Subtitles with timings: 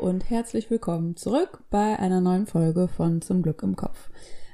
[0.00, 4.08] und herzlich willkommen zurück bei einer neuen Folge von Zum Glück im Kopf.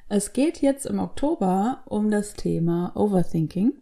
[0.08, 3.74] Es geht jetzt im Oktober um das Thema Overthinking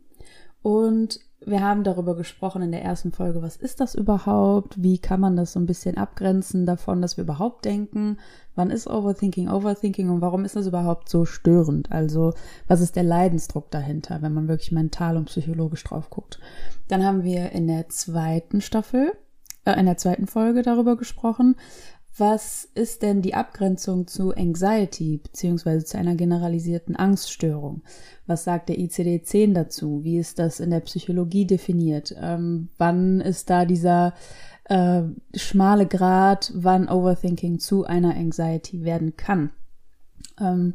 [0.61, 4.83] und wir haben darüber gesprochen in der ersten Folge, was ist das überhaupt?
[4.83, 8.19] Wie kann man das so ein bisschen abgrenzen davon, dass wir überhaupt denken?
[8.55, 11.91] Wann ist Overthinking Overthinking und warum ist das überhaupt so störend?
[11.91, 12.35] Also,
[12.69, 16.41] was ist der Leidensdruck dahinter, wenn man wirklich mental und psychologisch drauf guckt?
[16.89, 19.13] Dann haben wir in der zweiten Staffel,
[19.65, 21.57] äh, in der zweiten Folge darüber gesprochen,
[22.17, 27.83] was ist denn die Abgrenzung zu Anxiety beziehungsweise zu einer generalisierten Angststörung?
[28.27, 30.05] Was sagt der ICD-10 dazu?
[30.05, 32.15] Wie ist das in der Psychologie definiert?
[32.21, 34.15] Ähm, wann ist da dieser
[34.65, 35.03] äh,
[35.35, 39.51] schmale Grad, wann Overthinking zu einer Anxiety werden kann?
[40.41, 40.75] Ähm,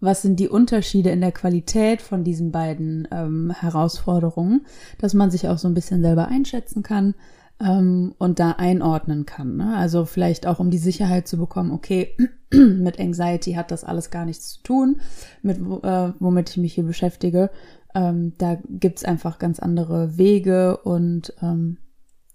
[0.00, 4.64] was sind die Unterschiede in der Qualität von diesen beiden ähm, Herausforderungen,
[4.96, 7.14] dass man sich auch so ein bisschen selber einschätzen kann?
[7.60, 9.56] Ähm, und da einordnen kann.
[9.56, 9.76] Ne?
[9.76, 12.16] Also vielleicht auch um die Sicherheit zu bekommen, okay,
[12.52, 15.00] mit Anxiety hat das alles gar nichts zu tun,
[15.42, 17.50] mit äh, womit ich mich hier beschäftige.
[17.94, 21.78] Ähm, da gibt's einfach ganz andere Wege und ähm,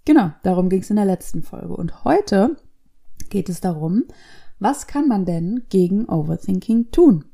[0.05, 1.75] genau, darum ging es in der letzten Folge.
[1.75, 2.57] Und heute
[3.29, 4.03] geht es darum,
[4.59, 7.25] was kann man denn gegen Overthinking tun?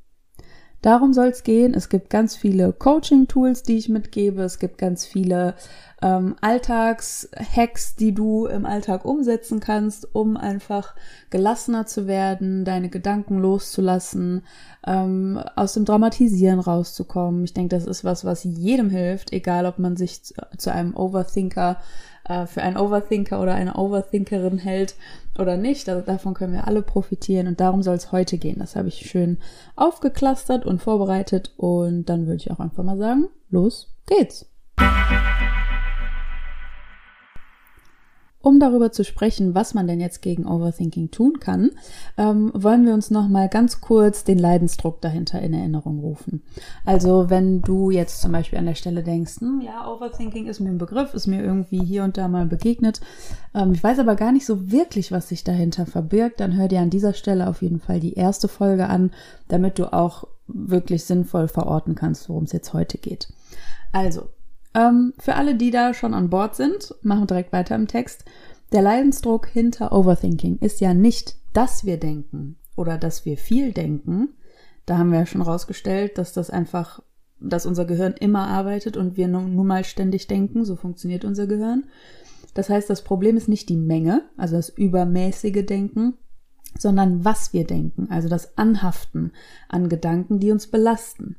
[0.81, 1.73] Darum soll es gehen.
[1.75, 4.41] Es gibt ganz viele Coaching-Tools, die ich mitgebe.
[4.41, 5.53] Es gibt ganz viele
[6.01, 10.95] ähm, Alltagshacks, die du im Alltag umsetzen kannst, um einfach
[11.29, 14.43] gelassener zu werden, deine Gedanken loszulassen,
[14.87, 17.43] ähm, aus dem Dramatisieren rauszukommen.
[17.43, 20.95] Ich denke, das ist was, was jedem hilft, egal ob man sich zu, zu einem
[20.95, 21.77] Overthinker
[22.25, 24.95] äh, für einen Overthinker oder eine Overthinkerin hält
[25.37, 25.87] oder nicht.
[25.89, 28.59] Also davon können wir alle profitieren und darum soll es heute gehen.
[28.59, 29.37] Das habe ich schön
[29.75, 34.45] aufgeklustert und vorbereitet und dann würde ich auch einfach mal sagen, los geht's.
[38.41, 41.71] Um darüber zu sprechen, was man denn jetzt gegen Overthinking tun kann,
[42.17, 46.41] ähm, wollen wir uns noch mal ganz kurz den Leidensdruck dahinter in Erinnerung rufen.
[46.85, 50.69] Also wenn du jetzt zum Beispiel an der Stelle denkst, hm, ja, Overthinking ist mir
[50.69, 53.01] ein Begriff, ist mir irgendwie hier und da mal begegnet,
[53.53, 56.79] ähm, ich weiß aber gar nicht so wirklich, was sich dahinter verbirgt, dann hör dir
[56.79, 59.11] an dieser Stelle auf jeden Fall die erste Folge an,
[59.47, 63.31] damit du auch wirklich sinnvoll verorten kannst, worum es jetzt heute geht.
[63.91, 64.29] Also,
[64.73, 68.25] ähm, für alle, die da schon an Bord sind, machen wir direkt weiter im Text.
[68.71, 74.29] Der Leidensdruck hinter Overthinking ist ja nicht, dass wir denken oder dass wir viel denken.
[74.85, 77.01] Da haben wir ja schon rausgestellt, dass das einfach,
[77.39, 80.63] dass unser Gehirn immer arbeitet und wir nun, nun mal ständig denken.
[80.63, 81.85] So funktioniert unser Gehirn.
[82.53, 86.15] Das heißt, das Problem ist nicht die Menge, also das übermäßige Denken,
[86.77, 89.33] sondern was wir denken, also das Anhaften
[89.69, 91.35] an Gedanken, die uns belasten.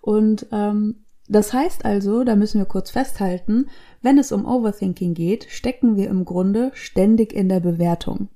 [0.00, 3.66] Und ähm, das heißt also, da müssen wir kurz festhalten,
[4.02, 8.28] wenn es um Overthinking geht, stecken wir im Grunde ständig in der Bewertung.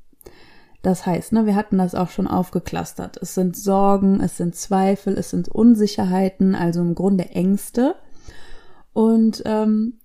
[0.83, 3.19] Das heißt, ne, wir hatten das auch schon aufgeklustert.
[3.21, 7.97] Es sind Sorgen, es sind Zweifel, es sind Unsicherheiten, also im Grunde Ängste.
[8.93, 10.01] Und ähm,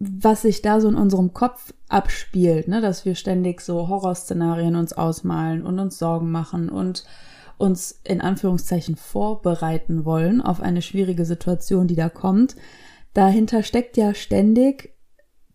[0.00, 4.92] was sich da so in unserem Kopf abspielt, ne, dass wir ständig so Horrorszenarien uns
[4.92, 7.04] ausmalen und uns Sorgen machen und
[7.58, 12.56] uns in Anführungszeichen vorbereiten wollen auf eine schwierige Situation, die da kommt.
[13.12, 14.94] Dahinter steckt ja ständig,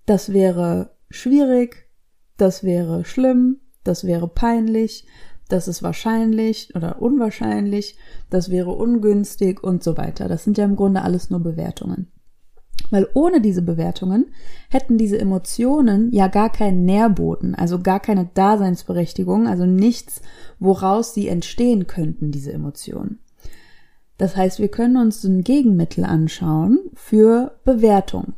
[0.06, 1.90] das wäre schwierig,
[2.38, 5.06] das wäre schlimm, das wäre peinlich,
[5.50, 7.98] das ist wahrscheinlich oder unwahrscheinlich,
[8.30, 10.28] das wäre ungünstig und so weiter.
[10.28, 12.12] Das sind ja im Grunde alles nur Bewertungen.
[12.92, 14.28] Weil ohne diese Bewertungen
[14.70, 20.22] hätten diese Emotionen ja gar keinen Nährboden, also gar keine Daseinsberechtigung, also nichts,
[20.60, 23.20] woraus sie entstehen könnten, diese Emotionen.
[24.18, 28.34] Das heißt, wir können uns ein Gegenmittel anschauen für Bewertung.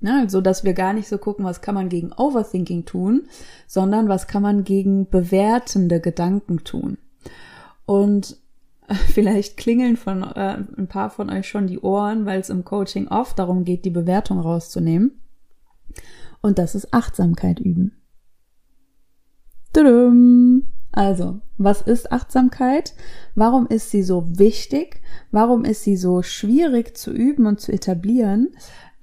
[0.00, 3.22] Ja, also, dass wir gar nicht so gucken, was kann man gegen Overthinking tun,
[3.66, 6.98] sondern was kann man gegen bewertende Gedanken tun.
[7.84, 8.36] Und
[9.08, 13.08] vielleicht klingeln von äh, ein paar von euch schon die Ohren, weil es im Coaching
[13.08, 15.20] oft darum geht, die Bewertung rauszunehmen.
[16.40, 17.96] Und das ist Achtsamkeit üben.
[19.72, 20.62] Tudum.
[20.90, 22.94] Also, was ist Achtsamkeit?
[23.34, 25.02] Warum ist sie so wichtig?
[25.30, 28.48] Warum ist sie so schwierig zu üben und zu etablieren?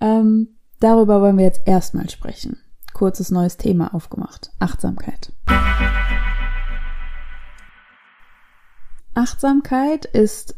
[0.02, 2.58] Ähm, darüber wollen wir jetzt erstmal sprechen.
[2.94, 4.52] Kurzes neues Thema aufgemacht.
[4.60, 5.32] Achtsamkeit.
[9.16, 10.56] Achtsamkeit ist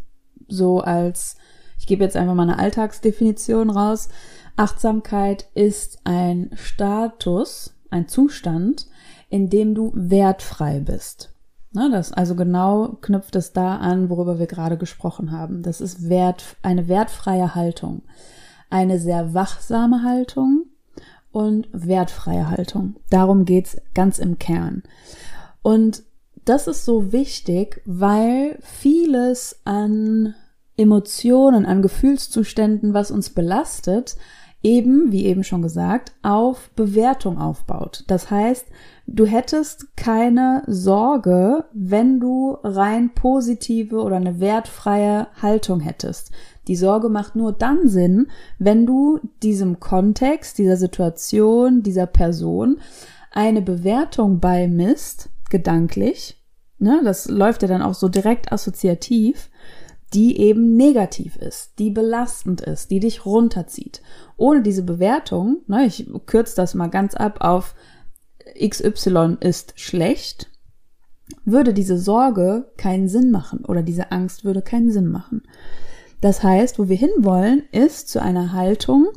[0.48, 1.38] so als,
[1.80, 4.10] ich gebe jetzt einfach mal eine Alltagsdefinition raus.
[4.56, 8.88] Achtsamkeit ist ein Status, ein Zustand,
[9.30, 11.34] in dem du wertfrei bist.
[11.74, 15.64] Ne, das also genau knüpft es da an, worüber wir gerade gesprochen haben.
[15.64, 18.04] Das ist wert, eine wertfreie Haltung,
[18.70, 20.66] eine sehr wachsame Haltung
[21.32, 22.96] und wertfreie Haltung.
[23.10, 24.82] Darum geht's ganz im Kern.
[25.62, 26.04] Und
[26.50, 30.36] das ist so wichtig, weil vieles an
[30.78, 34.16] Emotionen, an Gefühlszuständen, was uns belastet,
[34.64, 38.04] eben, wie eben schon gesagt, auf Bewertung aufbaut.
[38.08, 38.66] Das heißt,
[39.06, 46.32] du hättest keine Sorge, wenn du rein positive oder eine wertfreie Haltung hättest.
[46.68, 48.28] Die Sorge macht nur dann Sinn,
[48.60, 52.78] wenn du diesem Kontext, dieser Situation, dieser Person
[53.32, 56.42] eine Bewertung beimisst, gedanklich,
[56.80, 59.50] ne, das läuft ja dann auch so direkt assoziativ,
[60.14, 64.02] die eben negativ ist, die belastend ist, die dich runterzieht.
[64.38, 67.76] Ohne diese Bewertung, ne, ich kürze das mal ganz ab auf
[68.58, 70.50] XY ist schlecht,
[71.44, 75.44] würde diese Sorge keinen Sinn machen oder diese Angst würde keinen Sinn machen.
[76.22, 79.08] Das heißt, wo wir hinwollen, ist zu einer Haltung,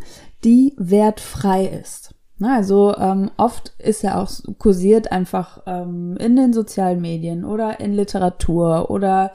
[0.45, 2.15] die wertfrei ist.
[2.49, 7.93] Also ähm, oft ist ja auch kursiert einfach ähm, in den sozialen Medien oder in
[7.93, 9.33] Literatur oder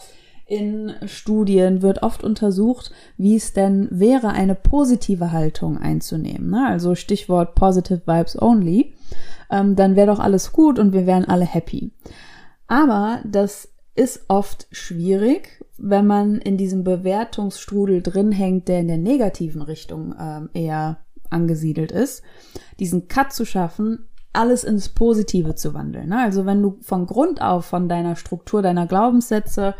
[0.47, 6.51] in Studien wird oft untersucht, wie es denn wäre, eine positive Haltung einzunehmen.
[6.51, 6.67] Ne?
[6.67, 8.93] Also Stichwort Positive Vibes Only.
[9.49, 11.91] Ähm, dann wäre doch alles gut und wir wären alle happy.
[12.67, 18.97] Aber das ist oft schwierig, wenn man in diesem Bewertungsstrudel drin hängt, der in der
[18.97, 20.97] negativen Richtung ähm, eher
[21.29, 22.23] angesiedelt ist,
[22.79, 26.09] diesen Cut zu schaffen, alles ins Positive zu wandeln.
[26.09, 26.19] Ne?
[26.19, 29.75] Also wenn du von Grund auf von deiner Struktur, deiner Glaubenssätze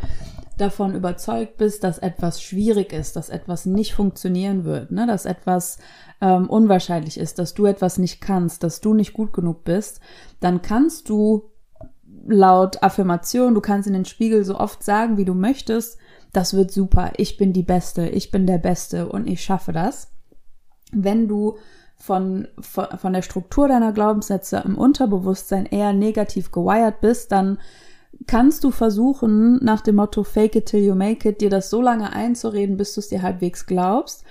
[0.58, 5.06] davon überzeugt bist, dass etwas schwierig ist, dass etwas nicht funktionieren wird, ne?
[5.06, 5.78] dass etwas
[6.22, 10.00] ähm, unwahrscheinlich ist, dass du etwas nicht kannst, dass du nicht gut genug bist,
[10.40, 11.52] dann kannst du
[12.28, 15.98] laut Affirmation, du kannst in den Spiegel so oft sagen, wie du möchtest,
[16.32, 20.15] das wird super, ich bin die Beste, ich bin der Beste und ich schaffe das.
[20.92, 21.58] Wenn du
[21.96, 27.58] von, von, von der Struktur deiner Glaubenssätze im Unterbewusstsein eher negativ gewired bist, dann
[28.28, 31.82] kannst du versuchen, nach dem Motto Fake it till you make it, dir das so
[31.82, 34.24] lange einzureden, bis du es dir halbwegs glaubst.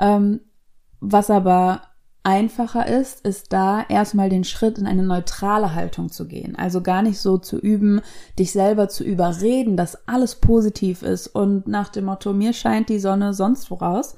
[0.00, 0.40] Ähm,
[1.00, 1.82] was aber
[2.24, 6.54] einfacher ist, ist da erstmal den Schritt in eine neutrale Haltung zu gehen.
[6.56, 8.00] Also gar nicht so zu üben,
[8.38, 13.00] dich selber zu überreden, dass alles positiv ist und nach dem Motto, mir scheint die
[13.00, 14.14] Sonne sonst voraus.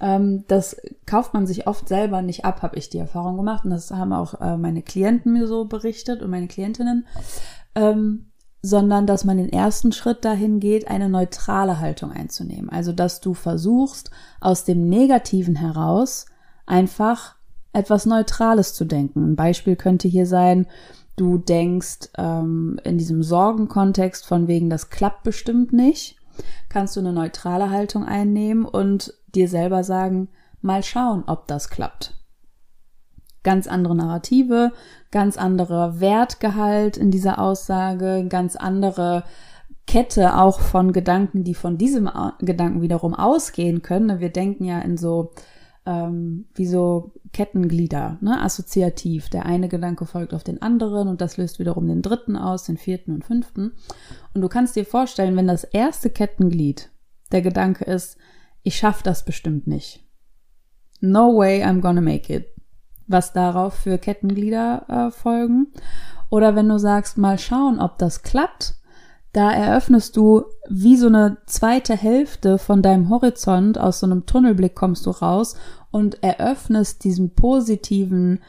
[0.00, 3.64] Ähm, das kauft man sich oft selber nicht ab, habe ich die Erfahrung gemacht.
[3.64, 7.06] Und das haben auch äh, meine Klienten mir so berichtet und meine Klientinnen.
[7.74, 8.26] Ähm,
[8.60, 12.70] sondern dass man den ersten Schritt dahin geht, eine neutrale Haltung einzunehmen.
[12.70, 14.10] Also dass du versuchst,
[14.40, 16.26] aus dem Negativen heraus
[16.66, 17.36] einfach
[17.72, 19.24] etwas Neutrales zu denken.
[19.24, 20.66] Ein Beispiel könnte hier sein,
[21.16, 26.16] du denkst ähm, in diesem Sorgenkontext von wegen, das klappt bestimmt nicht,
[26.68, 30.28] kannst du eine neutrale Haltung einnehmen und dir selber sagen,
[30.60, 32.18] mal schauen, ob das klappt
[33.48, 34.72] ganz andere Narrative,
[35.10, 39.24] ganz anderer Wertgehalt in dieser Aussage, ganz andere
[39.86, 42.10] Kette auch von Gedanken, die von diesem
[42.40, 44.20] Gedanken wiederum ausgehen können.
[44.20, 45.32] Wir denken ja in so
[45.86, 48.42] ähm, wie so Kettenglieder, ne?
[48.42, 49.30] assoziativ.
[49.30, 52.76] Der eine Gedanke folgt auf den anderen und das löst wiederum den dritten aus, den
[52.76, 53.72] vierten und fünften.
[54.34, 56.90] Und du kannst dir vorstellen, wenn das erste Kettenglied
[57.32, 58.18] der Gedanke ist,
[58.68, 60.04] ich schaff das bestimmt nicht.
[61.00, 62.54] No way I'm gonna make it
[63.06, 65.68] was darauf für Kettenglieder äh, folgen.
[66.28, 68.74] Oder wenn du sagst, mal schauen, ob das klappt,
[69.32, 74.74] da eröffnest du wie so eine zweite Hälfte von deinem Horizont, aus so einem Tunnelblick
[74.74, 75.56] kommst du raus
[75.90, 78.40] und eröffnest diesen positiven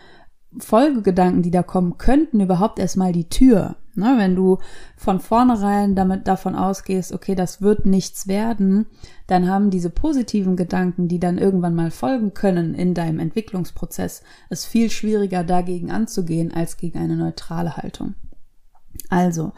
[0.57, 3.75] Folgegedanken, die da kommen könnten, überhaupt erstmal die Tür.
[3.95, 4.59] Ne, wenn du
[4.95, 8.85] von vornherein damit davon ausgehst, okay, das wird nichts werden,
[9.27, 14.65] dann haben diese positiven Gedanken, die dann irgendwann mal folgen können in deinem Entwicklungsprozess, es
[14.65, 18.13] viel schwieriger dagegen anzugehen als gegen eine neutrale Haltung.
[19.09, 19.51] Also,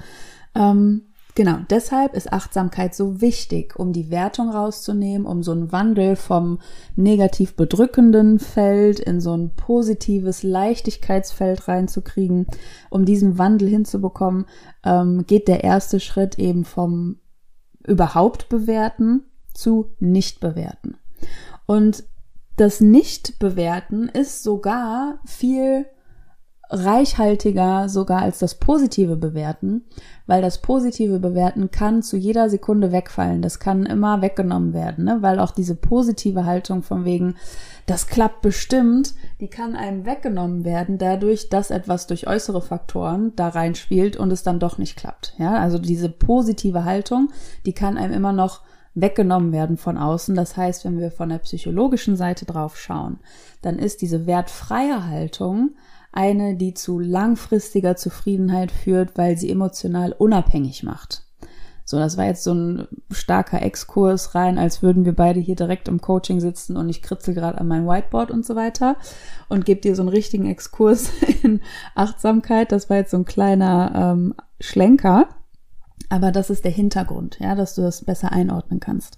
[0.55, 6.17] ähm, Genau, deshalb ist Achtsamkeit so wichtig, um die Wertung rauszunehmen, um so einen Wandel
[6.17, 6.59] vom
[6.97, 12.47] negativ bedrückenden Feld in so ein positives Leichtigkeitsfeld reinzukriegen.
[12.89, 14.45] Um diesen Wandel hinzubekommen,
[14.83, 17.17] ähm, geht der erste Schritt eben vom
[17.87, 19.23] überhaupt bewerten
[19.53, 20.97] zu nicht bewerten.
[21.65, 22.03] Und
[22.57, 25.85] das Nicht-Bewerten ist sogar viel
[26.71, 29.83] reichhaltiger sogar als das positive Bewerten,
[30.25, 33.41] weil das positive Bewerten kann zu jeder Sekunde wegfallen.
[33.41, 35.17] Das kann immer weggenommen werden, ne?
[35.19, 37.35] weil auch diese positive Haltung von wegen,
[37.87, 43.49] das klappt bestimmt, die kann einem weggenommen werden dadurch, dass etwas durch äußere Faktoren da
[43.49, 45.35] reinspielt und es dann doch nicht klappt.
[45.37, 47.31] Ja, also diese positive Haltung,
[47.65, 48.61] die kann einem immer noch
[48.93, 50.35] weggenommen werden von außen.
[50.35, 53.19] Das heißt, wenn wir von der psychologischen Seite drauf schauen,
[53.61, 55.71] dann ist diese wertfreie Haltung
[56.11, 61.25] eine, die zu langfristiger Zufriedenheit führt, weil sie emotional unabhängig macht.
[61.91, 65.87] So, das war jetzt so ein starker Exkurs rein, als würden wir beide hier direkt
[65.89, 68.95] im Coaching sitzen und ich kritzel gerade an mein Whiteboard und so weiter
[69.49, 71.09] und gebe dir so einen richtigen Exkurs
[71.43, 71.59] in
[71.95, 72.71] Achtsamkeit.
[72.71, 75.27] Das war jetzt so ein kleiner ähm, Schlenker,
[76.07, 79.17] aber das ist der Hintergrund, ja, dass du das besser einordnen kannst.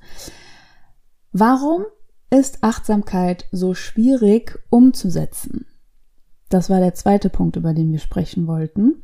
[1.31, 1.85] Warum
[2.29, 5.67] ist Achtsamkeit so schwierig umzusetzen?
[6.53, 9.01] Das war der zweite Punkt, über den wir sprechen wollten.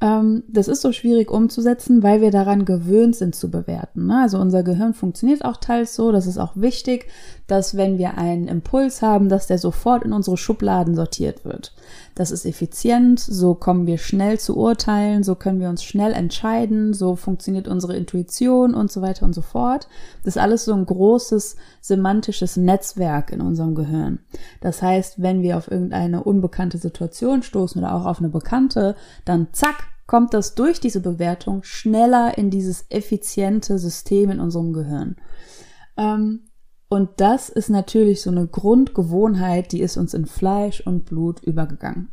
[0.00, 4.06] Ähm, das ist so schwierig umzusetzen, weil wir daran gewöhnt sind zu bewerten.
[4.06, 4.20] Ne?
[4.22, 6.12] Also unser Gehirn funktioniert auch teils so.
[6.12, 7.06] Das ist auch wichtig,
[7.46, 11.74] dass wenn wir einen Impuls haben, dass der sofort in unsere Schubladen sortiert wird.
[12.14, 16.94] Das ist effizient, so kommen wir schnell zu Urteilen, so können wir uns schnell entscheiden,
[16.94, 19.88] so funktioniert unsere Intuition und so weiter und so fort.
[20.24, 24.20] Das ist alles so ein großes semantisches Netzwerk in unserem Gehirn.
[24.60, 29.48] Das heißt, wenn wir auf irgendeine unbekannte Situation stoßen oder auch auf eine bekannte, dann
[29.52, 35.16] zack, kommt das durch diese Bewertung schneller in dieses effiziente System in unserem Gehirn.
[35.96, 36.40] Ähm,
[36.94, 42.12] und das ist natürlich so eine Grundgewohnheit, die ist uns in Fleisch und Blut übergegangen.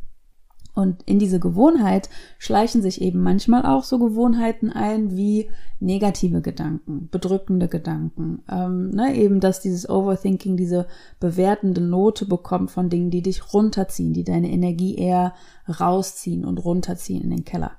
[0.74, 5.48] Und in diese Gewohnheit schleichen sich eben manchmal auch so Gewohnheiten ein wie
[5.78, 8.42] negative Gedanken, bedrückende Gedanken.
[8.50, 10.88] Ähm, ne, eben, dass dieses Overthinking diese
[11.20, 15.32] bewertende Note bekommt von Dingen, die dich runterziehen, die deine Energie eher
[15.68, 17.70] rausziehen und runterziehen in den Keller.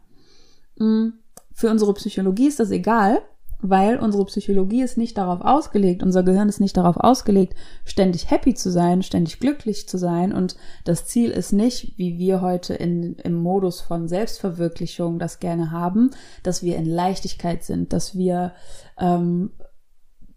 [0.79, 1.09] Mm,
[1.51, 3.23] für unsere Psychologie ist das egal,
[3.63, 7.55] weil unsere Psychologie ist nicht darauf ausgelegt, unser Gehirn ist nicht darauf ausgelegt,
[7.85, 10.33] ständig happy zu sein, ständig glücklich zu sein.
[10.33, 15.71] Und das Ziel ist nicht, wie wir heute in, im Modus von Selbstverwirklichung das gerne
[15.71, 16.11] haben,
[16.43, 18.53] dass wir in Leichtigkeit sind, dass wir
[18.99, 19.51] ähm,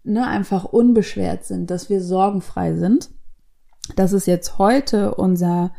[0.03, 3.09] ne, einfach unbeschwert sind, dass wir sorgenfrei sind.
[3.95, 5.71] Das ist jetzt heute unser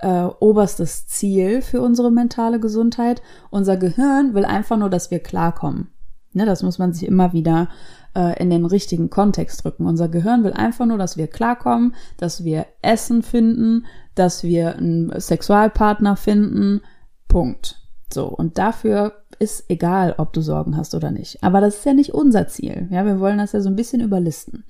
[0.00, 3.22] äh, oberstes Ziel für unsere mentale Gesundheit.
[3.50, 5.90] Unser Gehirn will einfach nur, dass wir klarkommen.
[6.36, 7.70] Ne, das muss man sich immer wieder
[8.14, 9.86] äh, in den richtigen Kontext drücken.
[9.86, 15.18] Unser Gehirn will einfach nur, dass wir klarkommen, dass wir Essen finden, dass wir einen
[15.18, 16.82] Sexualpartner finden.
[17.26, 17.80] Punkt.
[18.12, 21.42] So, und dafür ist egal, ob du Sorgen hast oder nicht.
[21.42, 22.86] Aber das ist ja nicht unser Ziel.
[22.90, 24.64] Ja, wir wollen das ja so ein bisschen überlisten.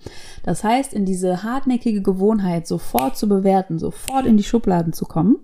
[0.44, 5.38] Das heißt, in diese hartnäckige Gewohnheit, sofort zu bewerten, sofort in die Schubladen zu kommen,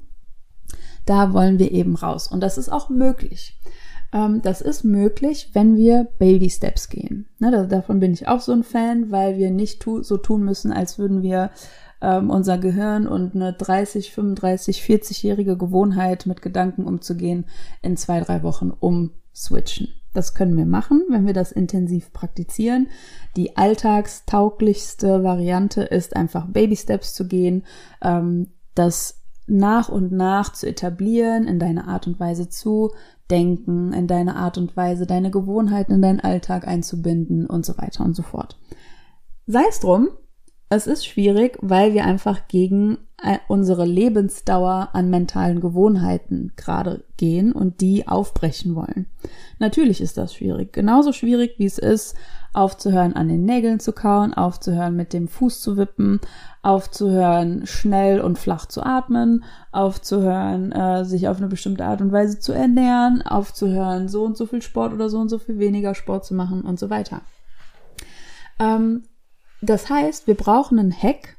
[1.05, 2.29] da wollen wir eben raus.
[2.29, 3.59] Und das ist auch möglich.
[4.13, 7.27] Ähm, das ist möglich, wenn wir Baby Steps gehen.
[7.39, 10.73] Ne, davon bin ich auch so ein Fan, weil wir nicht tu so tun müssen,
[10.73, 11.51] als würden wir
[12.03, 17.47] ähm, unser Gehirn und eine 30, 35, 40-jährige Gewohnheit mit Gedanken umzugehen
[17.81, 19.89] in zwei, drei Wochen umswitchen.
[20.13, 22.89] Das können wir machen, wenn wir das intensiv praktizieren.
[23.37, 27.65] Die alltagstauglichste Variante ist einfach Baby Steps zu gehen,
[28.03, 32.93] ähm, das nach und nach zu etablieren, in deine Art und Weise zu
[33.31, 38.05] Denken, in deine Art und Weise, deine Gewohnheiten in deinen Alltag einzubinden und so weiter
[38.05, 38.59] und so fort.
[39.47, 40.09] Sei es drum,
[40.69, 47.53] es ist schwierig, weil wir einfach gegen äh, unsere Lebensdauer an mentalen Gewohnheiten gerade gehen
[47.53, 49.07] und die aufbrechen wollen.
[49.59, 50.73] Natürlich ist das schwierig.
[50.73, 52.17] Genauso schwierig, wie es ist,
[52.53, 56.21] aufzuhören, an den Nägeln zu kauen, aufzuhören, mit dem Fuß zu wippen,
[56.63, 62.39] aufzuhören, schnell und flach zu atmen, aufzuhören, äh, sich auf eine bestimmte Art und Weise
[62.39, 66.25] zu ernähren, aufzuhören, so und so viel Sport oder so und so viel weniger Sport
[66.25, 67.23] zu machen und so weiter.
[68.59, 69.05] Ähm,
[69.63, 71.37] das heißt, wir brauchen einen Hack,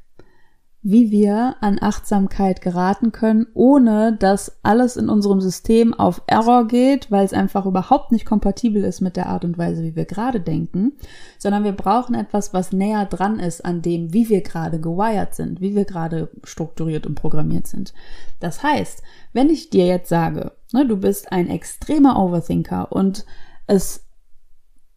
[0.86, 7.10] wie wir an Achtsamkeit geraten können, ohne dass alles in unserem System auf Error geht,
[7.10, 10.40] weil es einfach überhaupt nicht kompatibel ist mit der Art und Weise, wie wir gerade
[10.40, 10.92] denken,
[11.38, 15.62] sondern wir brauchen etwas, was näher dran ist an dem, wie wir gerade gewired sind,
[15.62, 17.94] wie wir gerade strukturiert und programmiert sind.
[18.38, 23.24] Das heißt, wenn ich dir jetzt sage, ne, du bist ein extremer Overthinker und
[23.66, 24.03] es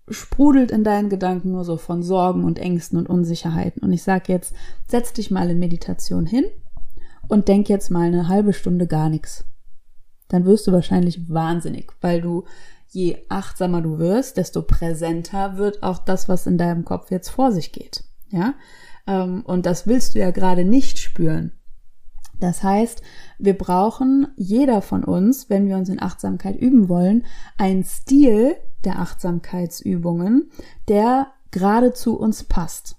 [0.09, 3.83] sprudelt in deinen Gedanken nur so von Sorgen und Ängsten und Unsicherheiten.
[3.83, 4.53] Und ich sage jetzt,
[4.87, 6.45] setz dich mal in Meditation hin
[7.27, 9.45] und denk jetzt mal eine halbe Stunde gar nichts.
[10.29, 12.45] Dann wirst du wahrscheinlich wahnsinnig, weil du
[12.89, 17.51] je achtsamer du wirst, desto präsenter wird auch das, was in deinem Kopf jetzt vor
[17.51, 18.03] sich geht.
[18.29, 18.55] Ja,
[19.05, 21.53] ähm, und das willst du ja gerade nicht spüren.
[22.39, 23.01] Das heißt,
[23.39, 27.25] wir brauchen jeder von uns, wenn wir uns in Achtsamkeit üben wollen,
[27.57, 30.51] einen Stil, der Achtsamkeitsübungen,
[30.87, 32.97] der gerade zu uns passt.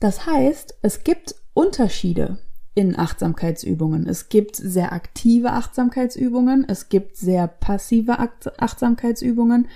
[0.00, 2.38] Das heißt, es gibt Unterschiede
[2.74, 4.06] in Achtsamkeitsübungen.
[4.06, 8.18] Es gibt sehr aktive Achtsamkeitsübungen, es gibt sehr passive
[8.58, 9.68] Achtsamkeitsübungen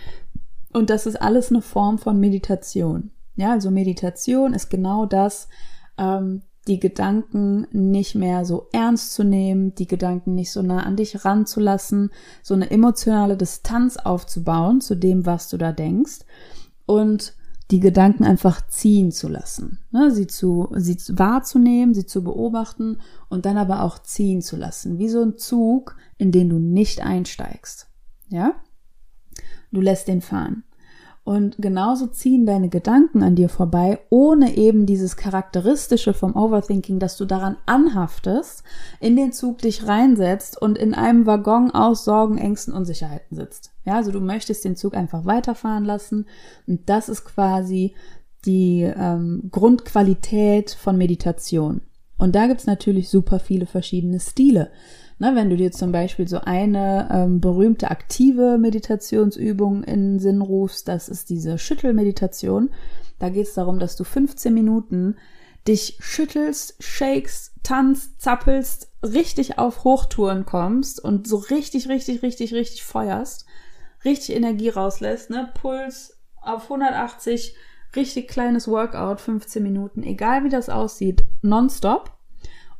[0.72, 3.10] Und das ist alles eine Form von Meditation.
[3.36, 5.48] Ja, also Meditation ist genau das,
[5.98, 10.96] ähm, die Gedanken nicht mehr so ernst zu nehmen, die Gedanken nicht so nah an
[10.96, 12.10] dich ranzulassen,
[12.42, 16.20] so eine emotionale Distanz aufzubauen zu dem, was du da denkst
[16.86, 17.34] und
[17.70, 20.12] die Gedanken einfach ziehen zu lassen, ne?
[20.12, 25.08] sie zu, sie wahrzunehmen, sie zu beobachten und dann aber auch ziehen zu lassen, wie
[25.08, 27.88] so ein Zug, in den du nicht einsteigst.
[28.28, 28.54] Ja?
[29.72, 30.62] Du lässt den fahren.
[31.26, 37.16] Und genauso ziehen deine Gedanken an dir vorbei, ohne eben dieses Charakteristische vom Overthinking, dass
[37.16, 38.62] du daran anhaftest,
[39.00, 43.72] in den Zug dich reinsetzt und in einem Waggon aus Sorgen, Ängsten, Unsicherheiten sitzt.
[43.84, 46.26] Ja, also du möchtest den Zug einfach weiterfahren lassen.
[46.68, 47.92] Und das ist quasi
[48.44, 51.80] die ähm, Grundqualität von Meditation.
[52.18, 54.70] Und da gibt's natürlich super viele verschiedene Stile.
[55.18, 60.42] Ne, wenn du dir zum Beispiel so eine ähm, berühmte aktive Meditationsübung in den Sinn
[60.42, 62.70] rufst, das ist diese Schüttelmeditation.
[63.18, 65.16] Da geht es darum, dass du 15 Minuten
[65.66, 72.84] dich schüttelst, shakes, tanzt, zappelst, richtig auf Hochtouren kommst und so richtig, richtig, richtig, richtig
[72.84, 73.46] feuerst,
[74.04, 75.50] richtig Energie rauslässt, ne?
[75.54, 77.56] Puls auf 180,
[77.96, 82.15] richtig kleines Workout, 15 Minuten, egal wie das aussieht, nonstop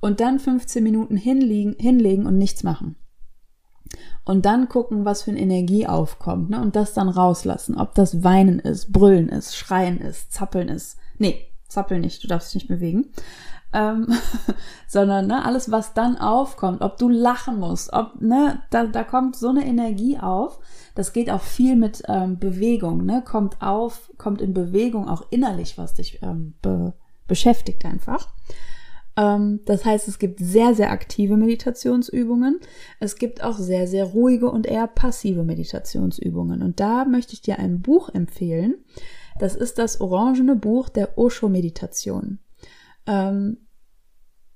[0.01, 2.97] und dann 15 Minuten hinlegen, hinlegen und nichts machen.
[4.25, 6.61] Und dann gucken, was für eine Energie aufkommt, ne?
[6.61, 7.77] Und das dann rauslassen.
[7.77, 10.99] Ob das Weinen ist, Brüllen ist, Schreien ist, Zappeln ist.
[11.19, 13.13] Nee, zappeln nicht, du darfst dich nicht bewegen.
[13.73, 14.09] Ähm,
[14.89, 19.37] sondern ne, alles, was dann aufkommt, ob du lachen musst, ob, ne, da, da kommt
[19.37, 20.59] so eine Energie auf.
[20.95, 23.23] Das geht auch viel mit ähm, Bewegung, ne?
[23.25, 26.95] Kommt auf, kommt in Bewegung auch innerlich, was dich ähm, be
[27.29, 28.29] beschäftigt einfach.
[29.17, 32.61] Ähm, das heißt, es gibt sehr, sehr aktive Meditationsübungen.
[33.01, 36.63] Es gibt auch sehr, sehr ruhige und eher passive Meditationsübungen.
[36.63, 38.77] Und da möchte ich dir ein Buch empfehlen.
[39.39, 42.39] Das ist das orangene Buch der Osho-Meditation.
[43.07, 43.59] Ähm,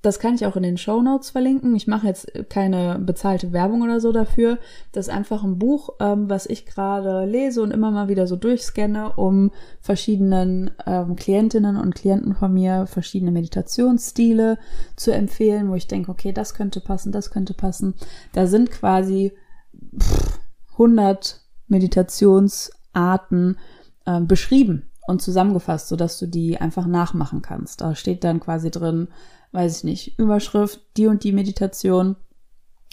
[0.02, 1.76] das kann ich auch in den Show Notes verlinken.
[1.76, 4.58] Ich mache jetzt keine bezahlte Werbung oder so dafür.
[4.92, 8.36] Das ist einfach ein Buch, ähm, was ich gerade lese und immer mal wieder so
[8.36, 14.58] durchscanne, um verschiedenen ähm, Klientinnen und Klienten von mir verschiedene Meditationsstile
[14.96, 17.94] zu empfehlen, wo ich denke, okay, das könnte passen, das könnte passen.
[18.32, 19.32] Da sind quasi
[19.98, 20.40] pff,
[20.72, 23.58] 100 Meditationsarten
[24.06, 27.82] äh, beschrieben und zusammengefasst, sodass du die einfach nachmachen kannst.
[27.82, 29.08] Da steht dann quasi drin,
[29.52, 32.16] weiß ich nicht, Überschrift, die und die Meditation,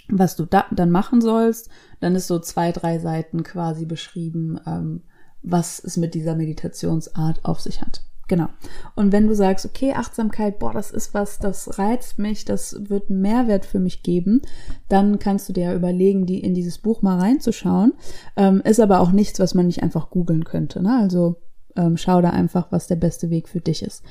[0.08, 1.68] was du da, dann machen sollst.
[2.00, 5.02] Dann ist so zwei, drei Seiten quasi beschrieben, ähm,
[5.42, 8.02] was es mit dieser Meditationsart auf sich hat.
[8.28, 8.48] Genau.
[8.94, 13.08] Und wenn du sagst, okay, Achtsamkeit, boah, das ist was, das reizt mich, das wird
[13.08, 14.42] einen Mehrwert für mich geben,
[14.90, 17.94] dann kannst du dir ja überlegen, die in dieses Buch mal reinzuschauen.
[18.36, 20.82] Ähm, ist aber auch nichts, was man nicht einfach googeln könnte.
[20.82, 20.98] Ne?
[21.00, 21.36] Also
[21.74, 24.02] ähm, schau da einfach, was der beste Weg für dich ist.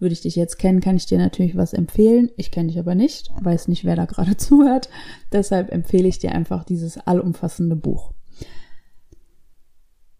[0.00, 2.30] Würde ich dich jetzt kennen, kann ich dir natürlich was empfehlen.
[2.36, 4.88] Ich kenne dich aber nicht, weiß nicht, wer da gerade zuhört.
[5.30, 8.12] Deshalb empfehle ich dir einfach dieses allumfassende Buch.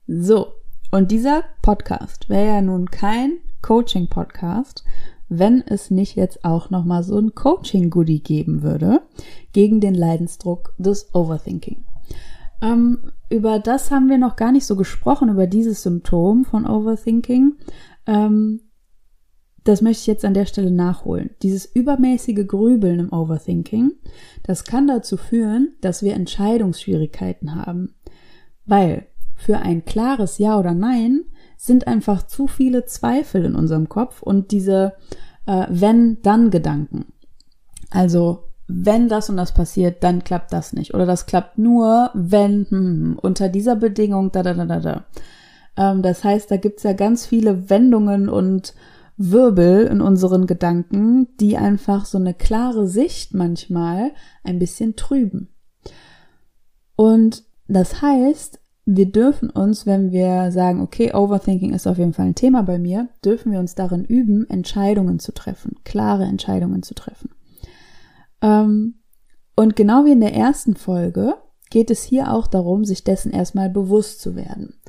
[0.06, 0.48] So,
[0.90, 4.84] und dieser Podcast wäre ja nun kein Coaching-Podcast,
[5.28, 9.00] wenn es nicht jetzt auch nochmal so ein Coaching-Goodie geben würde
[9.52, 11.84] gegen den Leidensdruck des Overthinking.
[12.60, 17.54] Ähm, über das haben wir noch gar nicht so gesprochen, über dieses Symptom von Overthinking.
[18.06, 18.60] Ähm,
[19.64, 21.30] das möchte ich jetzt an der Stelle nachholen.
[21.42, 23.92] Dieses übermäßige Grübeln im Overthinking,
[24.42, 27.94] das kann dazu führen, dass wir Entscheidungsschwierigkeiten haben.
[28.66, 31.24] Weil für ein klares Ja oder Nein
[31.56, 34.94] sind einfach zu viele Zweifel in unserem Kopf und diese
[35.46, 37.06] äh, Wenn-Dann-Gedanken.
[37.90, 40.94] Also wenn das und das passiert, dann klappt das nicht.
[40.94, 45.04] Oder das klappt nur, wenn hm, hm unter dieser Bedingung, da, da, da, da, da.
[45.76, 48.74] Ähm, das heißt, da gibt's ja ganz viele Wendungen und
[49.22, 54.12] Wirbel in unseren Gedanken, die einfach so eine klare Sicht manchmal
[54.44, 55.50] ein bisschen trüben.
[56.96, 62.28] Und das heißt, wir dürfen uns, wenn wir sagen, okay, Overthinking ist auf jeden Fall
[62.28, 66.94] ein Thema bei mir, dürfen wir uns darin üben, Entscheidungen zu treffen, klare Entscheidungen zu
[66.94, 67.28] treffen.
[68.40, 69.00] Ähm,
[69.54, 71.34] und genau wie in der ersten Folge
[71.68, 74.80] geht es hier auch darum, sich dessen erstmal bewusst zu werden.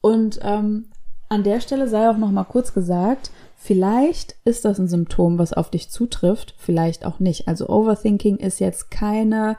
[0.00, 0.86] Und ähm,
[1.28, 5.52] an der Stelle sei auch noch mal kurz gesagt, vielleicht ist das ein Symptom, was
[5.52, 7.48] auf dich zutrifft, vielleicht auch nicht.
[7.48, 9.56] Also Overthinking ist jetzt keine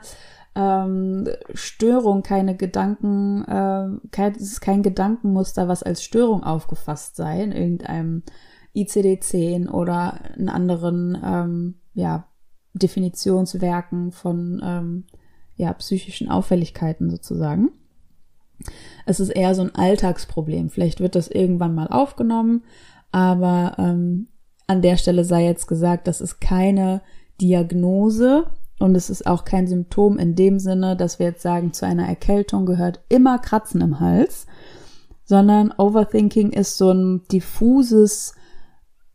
[0.54, 7.42] ähm, Störung, keine Gedanken, äh, kein, es ist kein Gedankenmuster, was als Störung aufgefasst sei
[7.42, 8.22] in irgendeinem
[8.74, 12.26] ICD-10 oder in anderen ähm, ja,
[12.74, 15.04] Definitionswerken von ähm,
[15.56, 17.70] ja, psychischen Auffälligkeiten sozusagen.
[19.06, 20.70] Es ist eher so ein Alltagsproblem.
[20.70, 22.64] Vielleicht wird das irgendwann mal aufgenommen,
[23.10, 24.28] aber ähm,
[24.66, 27.00] an der Stelle sei jetzt gesagt, das ist keine
[27.40, 28.46] Diagnose
[28.78, 32.06] und es ist auch kein Symptom in dem Sinne, dass wir jetzt sagen, zu einer
[32.06, 34.46] Erkältung gehört immer Kratzen im Hals,
[35.24, 38.34] sondern Overthinking ist so ein diffuses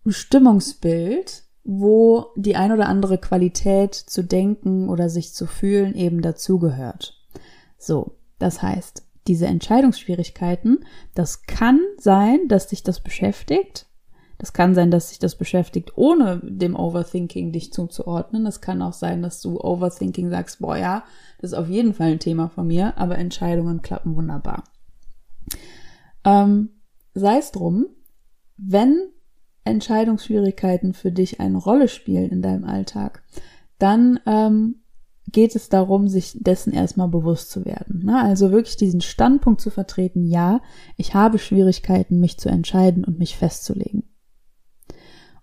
[0.05, 7.15] Stimmungsbild, wo die ein oder andere Qualität zu denken oder sich zu fühlen eben dazugehört.
[7.77, 13.87] So, das heißt, diese Entscheidungsschwierigkeiten, das kann sein, dass dich das beschäftigt.
[14.37, 18.45] Das kann sein, dass sich das beschäftigt, ohne dem Overthinking dich zuzuordnen.
[18.45, 21.05] Es kann auch sein, dass du Overthinking sagst, boah ja,
[21.39, 24.65] das ist auf jeden Fall ein Thema von mir, aber Entscheidungen klappen wunderbar.
[26.25, 26.69] Ähm,
[27.13, 27.87] sei es drum,
[28.57, 28.97] wenn
[29.63, 33.23] Entscheidungsschwierigkeiten für dich eine Rolle spielen in deinem Alltag,
[33.77, 34.82] dann ähm,
[35.33, 38.05] geht es darum, sich dessen erstmal bewusst zu werden.
[38.05, 38.21] Ne?
[38.21, 40.61] Also wirklich diesen Standpunkt zu vertreten, ja,
[40.95, 44.03] ich habe Schwierigkeiten, mich zu entscheiden und mich festzulegen.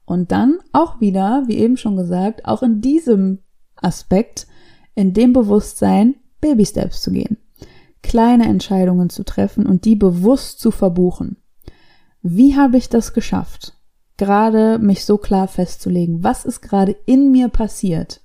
[0.07, 3.41] Und dann auch wieder, wie eben schon gesagt, auch in diesem
[3.77, 4.47] Aspekt,
[4.95, 7.37] in dem Bewusstsein, Baby Steps zu gehen.
[8.03, 11.37] Kleine Entscheidungen zu treffen und die bewusst zu verbuchen.
[12.23, 13.75] Wie habe ich das geschafft?
[14.21, 18.21] gerade mich so klar festzulegen, was ist gerade in mir passiert.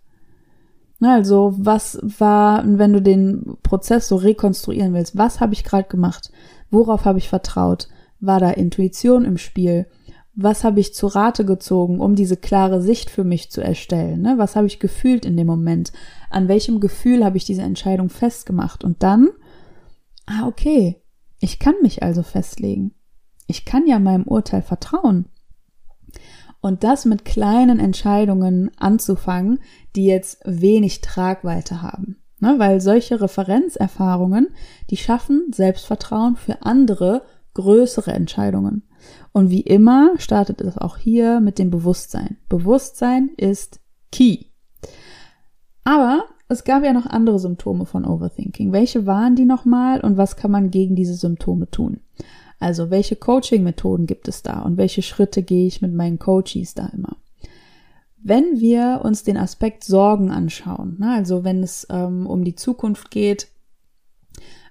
[1.01, 6.31] Also, was war, wenn du den Prozess so rekonstruieren willst, was habe ich gerade gemacht?
[6.71, 7.89] Worauf habe ich vertraut?
[8.19, 9.88] War da Intuition im Spiel?
[10.36, 14.21] Was habe ich zu Rate gezogen, um diese klare Sicht für mich zu erstellen?
[14.21, 14.36] Ne?
[14.38, 15.93] Was habe ich gefühlt in dem Moment?
[16.29, 18.84] An welchem Gefühl habe ich diese Entscheidung festgemacht?
[18.84, 19.29] Und dann,
[20.25, 21.01] ah, okay,
[21.39, 22.93] ich kann mich also festlegen.
[23.47, 25.25] Ich kann ja meinem Urteil vertrauen.
[26.65, 29.60] Und das mit kleinen Entscheidungen anzufangen,
[29.95, 32.17] die jetzt wenig Tragweite haben.
[32.39, 32.56] Ne?
[32.58, 34.47] Weil solche Referenzerfahrungen,
[34.89, 37.21] die schaffen Selbstvertrauen für andere
[37.54, 38.82] größere Entscheidungen.
[39.32, 42.38] Und wie immer startet es auch hier mit dem Bewusstsein.
[42.49, 43.80] Bewusstsein ist
[44.12, 44.45] key.
[45.84, 48.71] Aber es gab ja noch andere Symptome von Overthinking.
[48.71, 51.99] Welche waren die nochmal und was kann man gegen diese Symptome tun?
[52.60, 56.88] Also welche Coaching-Methoden gibt es da und welche Schritte gehe ich mit meinen Coaches da
[56.88, 57.18] immer?
[58.18, 63.12] Wenn wir uns den Aspekt Sorgen anschauen, ne, also wenn es ähm, um die Zukunft
[63.12, 63.50] geht,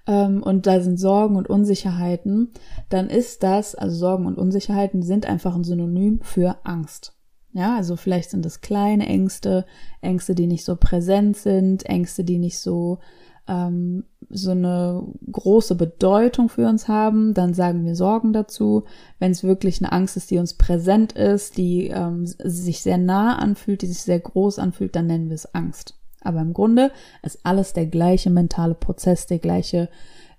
[0.07, 2.51] ähm, und da sind Sorgen und Unsicherheiten,
[2.89, 7.13] dann ist das, also Sorgen und Unsicherheiten sind einfach ein Synonym für Angst.
[7.53, 9.65] Ja, also vielleicht sind es kleine Ängste,
[10.01, 12.99] Ängste, die nicht so präsent sind, Ängste, die nicht so
[13.47, 18.85] ähm, so eine große Bedeutung für uns haben, dann sagen wir Sorgen dazu.
[19.19, 23.37] Wenn es wirklich eine Angst ist, die uns präsent ist, die ähm, sich sehr nah
[23.37, 25.95] anfühlt, die sich sehr groß anfühlt, dann nennen wir es Angst.
[26.21, 29.89] Aber im Grunde ist alles der gleiche mentale Prozess, der gleiche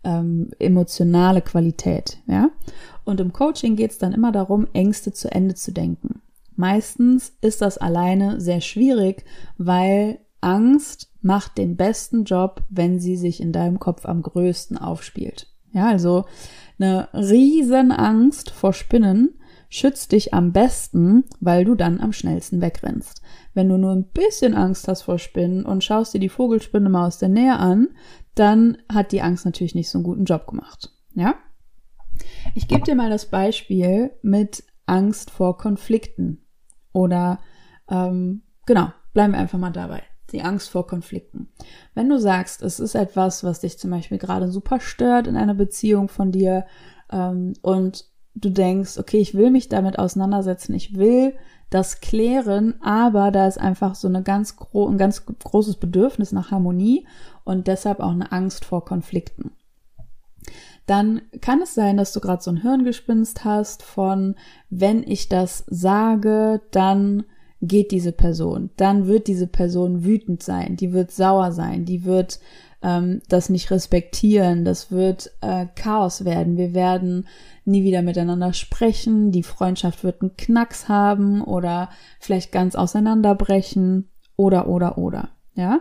[0.02, 2.18] ähm, emotionale Qualität.
[2.26, 2.50] Ja?
[3.04, 6.22] Und im Coaching geht es dann immer darum, Ängste zu Ende zu denken.
[6.56, 9.24] Meistens ist das alleine sehr schwierig,
[9.58, 15.48] weil Angst macht den besten Job, wenn sie sich in deinem Kopf am größten aufspielt.
[15.72, 16.24] Ja, also
[16.78, 23.22] eine riesen Angst vor Spinnen schützt dich am besten, weil du dann am schnellsten wegrennst.
[23.54, 27.08] Wenn du nur ein bisschen Angst hast vor Spinnen und schaust dir die Vogelspinne mal
[27.08, 27.88] aus der Nähe an,
[28.36, 30.92] dann hat die Angst natürlich nicht so einen guten Job gemacht.
[31.14, 31.34] Ja?
[32.54, 36.46] Ich gebe dir mal das Beispiel mit Angst vor Konflikten.
[36.92, 37.40] Oder
[37.90, 41.48] ähm, genau, bleiben wir einfach mal dabei die Angst vor Konflikten.
[41.94, 45.54] Wenn du sagst, es ist etwas, was dich zum Beispiel gerade super stört in einer
[45.54, 46.66] Beziehung von dir
[47.10, 51.34] ähm, und du denkst, okay, ich will mich damit auseinandersetzen, ich will
[51.70, 56.50] das klären, aber da ist einfach so eine ganz gro ein ganz großes Bedürfnis nach
[56.50, 57.06] Harmonie
[57.44, 59.52] und deshalb auch eine Angst vor Konflikten.
[60.86, 64.36] Dann kann es sein, dass du gerade so ein Hirngespinst hast von,
[64.70, 67.24] wenn ich das sage, dann
[67.62, 72.38] geht diese Person, dann wird diese Person wütend sein, die wird sauer sein, die wird
[72.82, 77.26] ähm, das nicht respektieren, das wird äh, Chaos werden, wir werden
[77.64, 81.90] nie wieder miteinander sprechen, die Freundschaft wird einen Knacks haben oder
[82.20, 85.80] vielleicht ganz auseinanderbrechen oder oder oder, ja.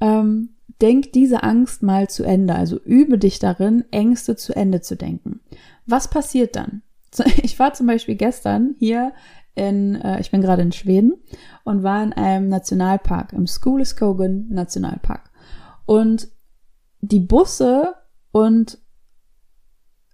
[0.00, 4.96] Ähm, denk diese Angst mal zu Ende, also übe dich darin, Ängste zu Ende zu
[4.96, 5.40] denken.
[5.86, 6.82] Was passiert dann?
[7.42, 9.12] Ich war zum Beispiel gestern hier
[9.54, 11.14] in, äh, ich bin gerade in Schweden
[11.64, 15.30] und war in einem Nationalpark, im Skogen Nationalpark.
[15.86, 16.28] Und
[17.00, 17.94] die Busse
[18.32, 18.78] und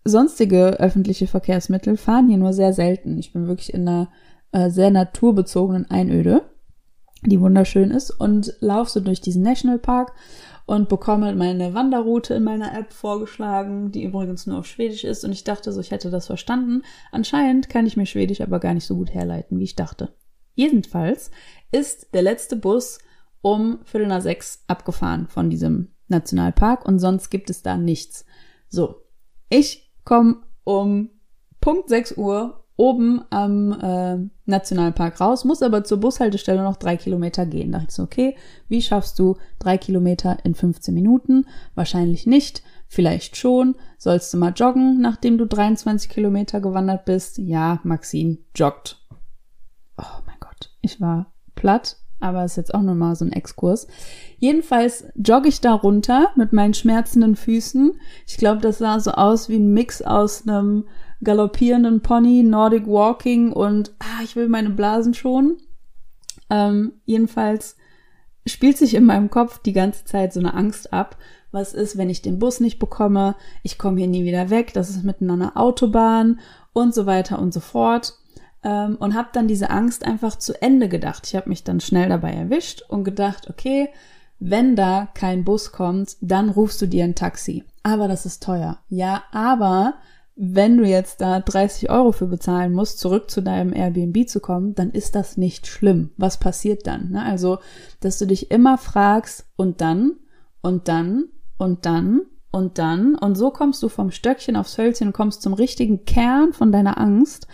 [0.05, 3.19] sonstige öffentliche Verkehrsmittel fahren hier nur sehr selten.
[3.19, 4.09] Ich bin wirklich in einer
[4.53, 6.43] äh, sehr naturbezogenen Einöde.
[7.25, 10.13] die wunderschön ist und laufe so durch diesen Nationalpark
[10.67, 15.33] und bekomme meine Wanderroute in meiner App vorgeschlagen, die übrigens nur auf Schwedisch ist und
[15.33, 16.83] ich dachte so, ich hätte das verstanden.
[17.13, 20.15] Anscheinend kann ich mir Schwedisch aber gar nicht so gut herleiten, wie ich dachte.
[20.55, 21.31] Jedenfalls
[21.71, 22.99] ist der letzte Bus
[23.43, 28.25] um Viertel nach sechs abgefahren von diesem Nationalpark und sonst gibt es da nichts.
[28.69, 29.03] So,
[29.49, 31.11] ich komme um
[31.61, 37.47] Punkt 6 Uhr oben am äh, Nationalpark raus, muss aber zur Bushaltestelle noch drei Kilometer
[37.47, 37.73] gehen.
[37.73, 38.37] Da dachte ich so, okay,
[38.69, 41.47] wie schaffst du drei Kilometer in 15 Minuten?
[41.75, 43.77] Wahrscheinlich nicht, vielleicht schon.
[43.99, 47.39] Sollst du mal joggen, nachdem du 23 Kilometer gewandert bist?
[47.39, 49.01] Ja, Maxine joggt.
[49.99, 53.87] Oh mein Gott, ich war platt, aber ist jetzt auch nochmal so ein Exkurs.
[54.39, 57.99] Jedenfalls jogge ich da runter mit meinen schmerzenden Füßen.
[58.27, 60.85] Ich glaube, das sah so aus wie ein Mix aus einem
[61.23, 65.57] galoppierenden Pony, Nordic Walking und ah, ich will meine Blasen schonen.
[66.51, 67.77] Ähm, jedenfalls
[68.47, 71.17] spielt sich in meinem Kopf die ganze Zeit so eine Angst ab.
[71.51, 73.35] Was ist, wenn ich den Bus nicht bekomme?
[73.63, 74.73] Ich komme hier nie wieder weg.
[74.75, 76.41] Das ist mitten an einer Autobahn
[76.73, 78.15] und so weiter und so fort.
[78.63, 81.27] Ähm, und habe dann diese Angst einfach zu Ende gedacht.
[81.27, 83.89] Ich habe mich dann schnell dabei erwischt und gedacht, okay,
[84.39, 87.65] wenn da kein Bus kommt, dann rufst du dir ein Taxi.
[87.83, 88.79] Aber das ist teuer.
[88.89, 89.95] Ja, aber
[90.37, 94.75] wenn du jetzt da 30 Euro für bezahlen musst, zurück zu deinem Airbnb zu kommen,
[94.75, 96.11] dann ist das nicht schlimm.
[96.19, 97.11] Was passiert dann?
[97.11, 97.25] Ne?
[97.25, 97.59] Also,
[98.01, 100.17] dass du dich immer fragst und dann
[100.61, 101.25] und dann
[101.57, 102.21] und dann
[102.51, 106.53] und dann und so kommst du vom Stöckchen aufs Hölzchen und kommst zum richtigen Kern
[106.53, 107.47] von deiner Angst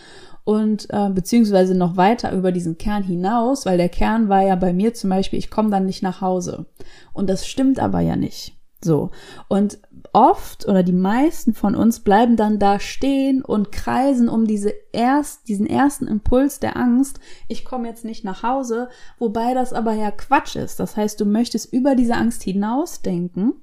[0.43, 4.73] und äh, beziehungsweise noch weiter über diesen Kern hinaus, weil der Kern war ja bei
[4.73, 6.67] mir zum Beispiel, ich komme dann nicht nach Hause.
[7.13, 8.57] Und das stimmt aber ja nicht.
[8.85, 9.11] So.
[9.49, 9.79] Und
[10.13, 15.49] oft oder die meisten von uns bleiben dann da stehen und kreisen um diese erst,
[15.49, 20.11] diesen ersten Impuls der Angst, ich komme jetzt nicht nach Hause, wobei das aber ja
[20.11, 20.79] Quatsch ist.
[20.79, 23.55] Das heißt, du möchtest über diese Angst hinausdenken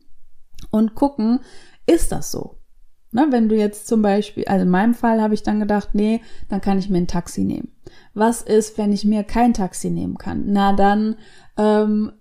[0.72, 1.42] und gucken,
[1.86, 2.56] ist das so?
[3.12, 6.22] Ne, wenn du jetzt zum Beispiel, also in meinem Fall habe ich dann gedacht, nee,
[6.48, 7.72] dann kann ich mir ein Taxi nehmen.
[8.14, 10.44] Was ist, wenn ich mir kein Taxi nehmen kann?
[10.48, 11.16] Na dann
[11.58, 12.12] ähm,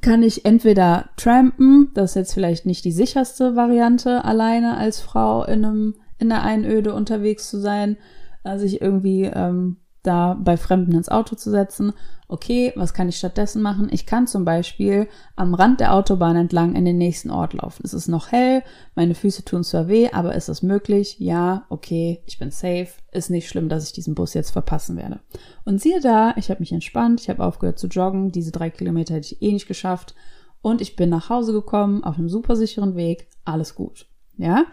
[0.00, 5.44] kann ich entweder trampen, das ist jetzt vielleicht nicht die sicherste Variante, alleine als Frau
[5.44, 7.96] in einem in der Einöde unterwegs zu sein,
[8.44, 11.92] äh, sich irgendwie ähm, da bei Fremden ins Auto zu setzen.
[12.28, 13.88] Okay, was kann ich stattdessen machen?
[13.90, 17.82] Ich kann zum Beispiel am Rand der Autobahn entlang in den nächsten Ort laufen.
[17.84, 18.62] Es ist noch hell,
[18.94, 21.16] meine Füße tun zwar weh, aber ist das möglich?
[21.18, 22.88] Ja, okay, ich bin safe.
[23.12, 25.20] Ist nicht schlimm, dass ich diesen Bus jetzt verpassen werde.
[25.64, 28.32] Und siehe da, ich habe mich entspannt, ich habe aufgehört zu joggen.
[28.32, 30.14] Diese drei Kilometer hätte ich eh nicht geschafft.
[30.62, 33.28] Und ich bin nach Hause gekommen, auf einem super sicheren Weg.
[33.44, 34.06] Alles gut.
[34.38, 34.64] Ja?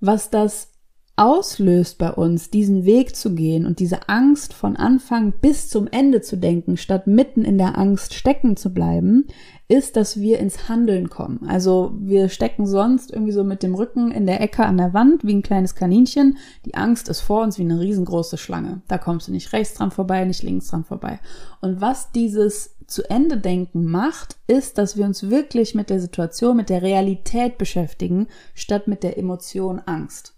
[0.00, 0.77] Was das
[1.18, 6.20] auslöst bei uns, diesen Weg zu gehen und diese Angst von Anfang bis zum Ende
[6.20, 9.26] zu denken, statt mitten in der Angst stecken zu bleiben,
[9.66, 11.46] ist, dass wir ins Handeln kommen.
[11.48, 15.24] Also wir stecken sonst irgendwie so mit dem Rücken in der Ecke an der Wand
[15.24, 16.38] wie ein kleines Kaninchen.
[16.64, 18.80] Die Angst ist vor uns wie eine riesengroße Schlange.
[18.86, 21.18] Da kommst du nicht rechts dran vorbei, nicht links dran vorbei.
[21.60, 26.56] Und was dieses zu Ende denken macht, ist, dass wir uns wirklich mit der Situation,
[26.56, 30.37] mit der Realität beschäftigen, statt mit der Emotion Angst.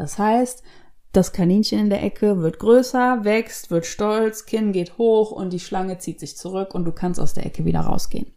[0.00, 0.62] Das heißt,
[1.12, 5.60] das Kaninchen in der Ecke wird größer, wächst, wird stolz, Kinn geht hoch und die
[5.60, 8.32] Schlange zieht sich zurück und du kannst aus der Ecke wieder rausgehen.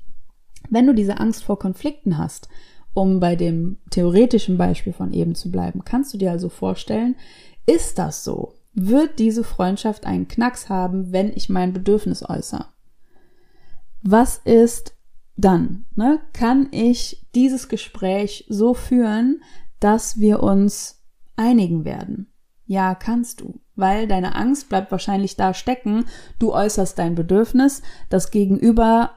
[0.69, 2.49] Wenn du diese Angst vor Konflikten hast,
[2.93, 7.15] um bei dem theoretischen Beispiel von eben zu bleiben, kannst du dir also vorstellen,
[7.65, 8.55] ist das so?
[8.73, 12.65] Wird diese Freundschaft einen Knacks haben, wenn ich mein Bedürfnis äußere?
[14.01, 14.97] Was ist
[15.37, 15.85] dann?
[15.95, 16.19] Ne?
[16.33, 19.41] Kann ich dieses Gespräch so führen,
[19.79, 21.02] dass wir uns
[21.35, 22.31] einigen werden.
[22.65, 26.05] Ja, kannst du, weil deine Angst bleibt wahrscheinlich da stecken,
[26.39, 29.11] du äußerst dein Bedürfnis, das Gegenüber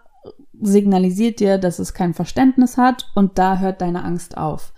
[0.60, 4.72] signalisiert dir, dass es kein Verständnis hat und da hört deine Angst auf.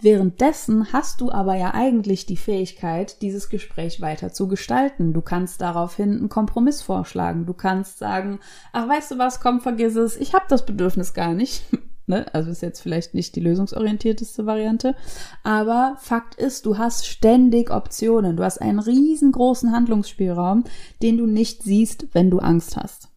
[0.00, 5.14] Währenddessen hast du aber ja eigentlich die Fähigkeit, dieses Gespräch weiter zu gestalten.
[5.14, 7.46] Du kannst daraufhin einen Kompromiss vorschlagen.
[7.46, 8.40] Du kannst sagen,
[8.72, 11.64] ach weißt du was, komm, vergiss es, ich habe das Bedürfnis gar nicht.
[12.06, 12.32] Ne?
[12.32, 14.94] Also ist jetzt vielleicht nicht die lösungsorientierteste Variante.
[15.42, 18.36] Aber Fakt ist, du hast ständig Optionen.
[18.36, 20.64] Du hast einen riesengroßen Handlungsspielraum,
[21.02, 23.08] den du nicht siehst, wenn du Angst hast.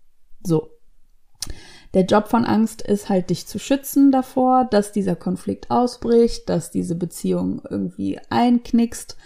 [0.43, 0.71] So.
[1.93, 6.69] Der Job von Angst ist halt, dich zu schützen davor, dass dieser Konflikt ausbricht, dass
[6.69, 9.17] diese Beziehung irgendwie einknickst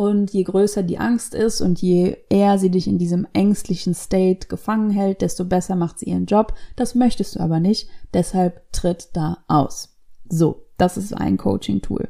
[0.00, 4.48] und je größer die Angst ist und je eher sie dich in diesem ängstlichen State
[4.48, 6.54] gefangen hält, desto besser macht sie ihren Job.
[6.74, 7.86] Das möchtest du aber nicht.
[8.14, 9.94] Deshalb tritt da aus.
[10.26, 12.08] So, das ist ein Coaching-Tool.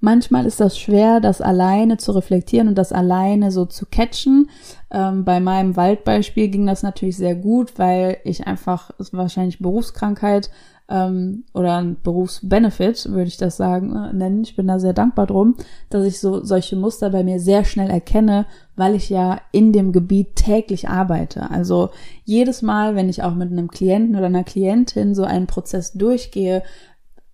[0.00, 4.50] Manchmal ist das schwer, das alleine zu reflektieren und das alleine so zu catchen.
[4.90, 10.50] Ähm, bei meinem Waldbeispiel ging das natürlich sehr gut, weil ich einfach, wahrscheinlich Berufskrankheit
[10.88, 14.42] ähm, oder ein Berufsbenefit, würde ich das sagen, äh, nennen.
[14.42, 15.56] Ich bin da sehr dankbar drum,
[15.90, 19.92] dass ich so solche Muster bei mir sehr schnell erkenne, weil ich ja in dem
[19.92, 21.50] Gebiet täglich arbeite.
[21.50, 21.90] Also
[22.24, 26.62] jedes Mal, wenn ich auch mit einem Klienten oder einer Klientin so einen Prozess durchgehe,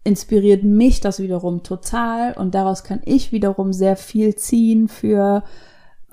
[0.05, 5.43] inspiriert mich das wiederum total und daraus kann ich wiederum sehr viel ziehen für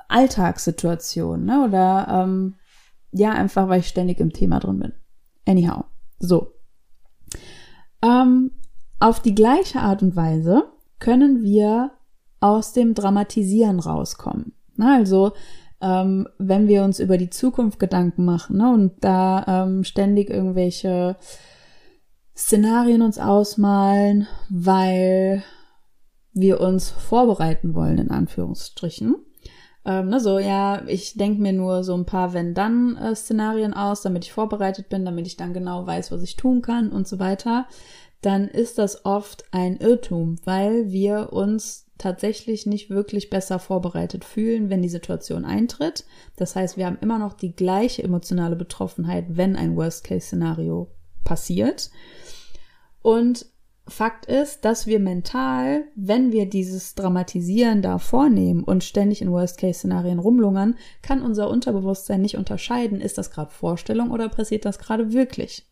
[0.10, 1.66] Alltagssituationen ne?
[1.66, 2.56] oder ähm,
[3.12, 4.94] ja, einfach weil ich ständig im Thema drin bin.
[5.46, 5.86] Anyhow,
[6.20, 6.55] so.
[8.06, 8.52] Ähm,
[9.00, 10.66] auf die gleiche Art und Weise
[11.00, 11.92] können wir
[12.40, 14.54] aus dem Dramatisieren rauskommen.
[14.76, 15.34] Na, also
[15.82, 21.18] ähm, wenn wir uns über die Zukunft Gedanken machen ne, und da ähm, ständig irgendwelche
[22.36, 25.44] Szenarien uns ausmalen, weil
[26.34, 29.16] wir uns vorbereiten wollen, in Anführungsstrichen.
[29.86, 34.34] Ähm, ne, so, ja, ich denke mir nur so ein paar Wenn-Dann-Szenarien aus, damit ich
[34.34, 37.68] vorbereitet bin, damit ich dann genau weiß, was ich tun kann und so weiter.
[38.22, 44.70] Dann ist das oft ein Irrtum, weil wir uns tatsächlich nicht wirklich besser vorbereitet fühlen,
[44.70, 46.06] wenn die Situation eintritt.
[46.36, 50.90] Das heißt, wir haben immer noch die gleiche emotionale Betroffenheit, wenn ein Worst-Case-Szenario
[51.24, 51.92] passiert.
[53.02, 53.46] Und
[53.88, 60.18] Fakt ist, dass wir mental, wenn wir dieses Dramatisieren da vornehmen und ständig in Worst-Case-Szenarien
[60.18, 65.68] rumlungern, kann unser Unterbewusstsein nicht unterscheiden, ist das gerade Vorstellung oder passiert das gerade wirklich.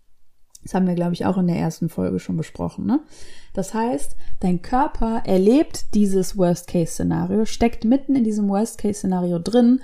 [0.61, 2.85] Das haben wir, glaube ich, auch in der ersten Folge schon besprochen.
[2.85, 3.01] Ne?
[3.53, 9.81] Das heißt, dein Körper erlebt dieses Worst-Case-Szenario, steckt mitten in diesem Worst-Case-Szenario drin,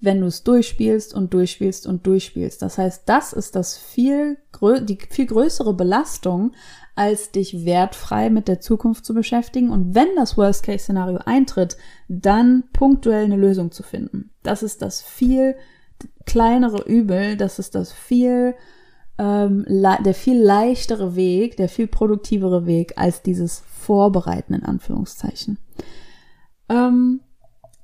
[0.00, 2.62] wenn du es durchspielst und durchspielst und durchspielst.
[2.62, 4.38] Das heißt, das ist das viel,
[4.82, 6.52] die viel größere Belastung,
[6.94, 11.76] als dich wertfrei mit der Zukunft zu beschäftigen und wenn das Worst-Case-Szenario eintritt,
[12.08, 14.30] dann punktuell eine Lösung zu finden.
[14.42, 15.56] Das ist das viel
[16.26, 18.54] kleinere Übel, das ist das viel
[19.18, 25.58] ähm, der viel leichtere Weg, der viel produktivere Weg als dieses Vorbereiten in Anführungszeichen.
[26.70, 27.20] Ähm,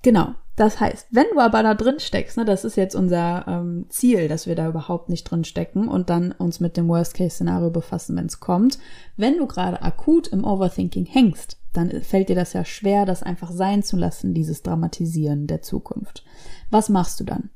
[0.03, 0.35] genau.
[0.57, 4.27] Das heißt, wenn du aber da drin steckst, ne, das ist jetzt unser ähm, Ziel,
[4.27, 8.25] dass wir da überhaupt nicht drin stecken und dann uns mit dem Worst-Case-Szenario befassen, wenn
[8.25, 8.79] es kommt.
[9.19, 13.53] Wenn du gerade akut im Overthinking hängst, dann fällt dir das ja schwer, das einfach
[13.53, 16.25] sein zu lassen, dieses Dramatisieren der Zukunft.
[16.71, 17.51] Was machst du dann?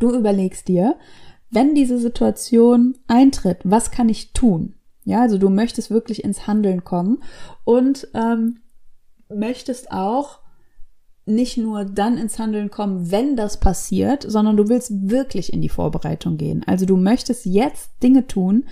[0.00, 0.96] Du überlegst dir,
[1.50, 4.74] wenn diese Situation eintritt, was kann ich tun?
[5.04, 7.22] Ja, also du möchtest wirklich ins Handeln kommen
[7.62, 8.58] und ähm,
[9.28, 10.40] möchtest auch
[11.26, 15.68] nicht nur dann ins Handeln kommen, wenn das passiert, sondern du willst wirklich in die
[15.68, 16.62] Vorbereitung gehen.
[16.66, 18.64] Also du möchtest jetzt Dinge tun,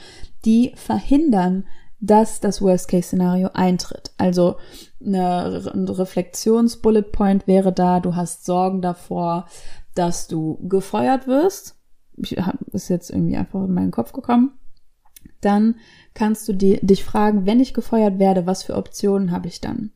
[0.45, 1.67] die verhindern,
[2.01, 4.13] dass das Worst-Case-Szenario eintritt.
[4.19, 4.57] Also
[5.05, 9.47] eine Reflexions-Bullet Point wäre da, du hast Sorgen davor,
[9.95, 11.77] dass du gefeuert wirst.
[12.17, 12.37] Ich,
[12.73, 14.53] ist jetzt irgendwie einfach in meinen Kopf gekommen.
[15.41, 15.77] Dann
[16.15, 19.91] kannst du die, dich fragen, wenn ich gefeuert werde, was für Optionen habe ich dann?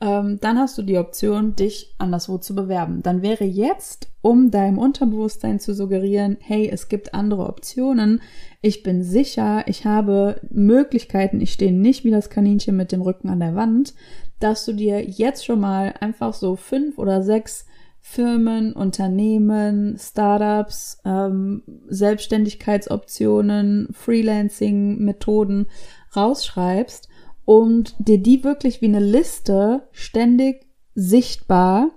[0.00, 3.02] Ähm, dann hast du die Option, dich anderswo zu bewerben.
[3.02, 8.22] Dann wäre jetzt, um deinem Unterbewusstsein zu suggerieren, hey, es gibt andere Optionen,
[8.60, 13.28] ich bin sicher, ich habe Möglichkeiten, ich stehe nicht wie das Kaninchen mit dem Rücken
[13.28, 13.94] an der Wand,
[14.38, 17.66] dass du dir jetzt schon mal einfach so fünf oder sechs
[18.00, 25.66] Firmen, Unternehmen, Startups, ähm, Selbstständigkeitsoptionen, Freelancing-Methoden
[26.14, 27.07] rausschreibst
[27.48, 31.92] und dir die wirklich wie eine Liste ständig sichtbar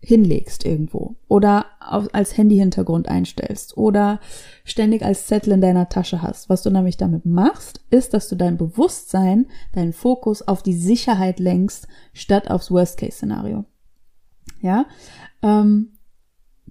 [0.00, 4.18] hinlegst irgendwo oder als Handy-Hintergrund einstellst oder
[4.64, 6.48] ständig als Zettel in deiner Tasche hast.
[6.48, 11.38] Was du nämlich damit machst, ist, dass du dein Bewusstsein, deinen Fokus auf die Sicherheit
[11.38, 13.66] lenkst, statt aufs Worst-Case-Szenario.
[14.62, 14.86] Ja,
[15.42, 15.92] ähm,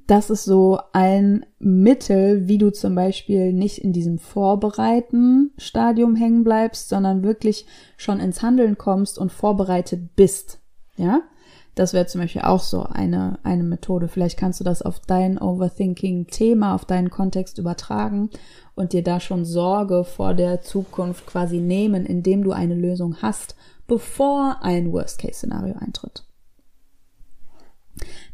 [0.08, 6.44] das ist so ein Mittel, wie du zum Beispiel nicht in diesem Vorbereiten Stadium hängen
[6.44, 7.66] bleibst, sondern wirklich
[7.98, 10.60] schon ins Handeln kommst und vorbereitet bist.
[10.98, 11.22] Ja,
[11.76, 14.08] das wäre zum Beispiel auch so eine, eine Methode.
[14.08, 18.30] Vielleicht kannst du das auf dein Overthinking-Thema, auf deinen Kontext übertragen
[18.76, 23.56] und dir da schon Sorge vor der Zukunft quasi nehmen, indem du eine Lösung hast,
[23.88, 26.24] bevor ein Worst-Case-Szenario eintritt.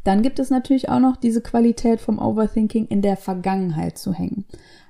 [0.03, 4.45] Dann gibt es natürlich auch noch diese Qualität vom Overthinking in der Vergangenheit zu hängen.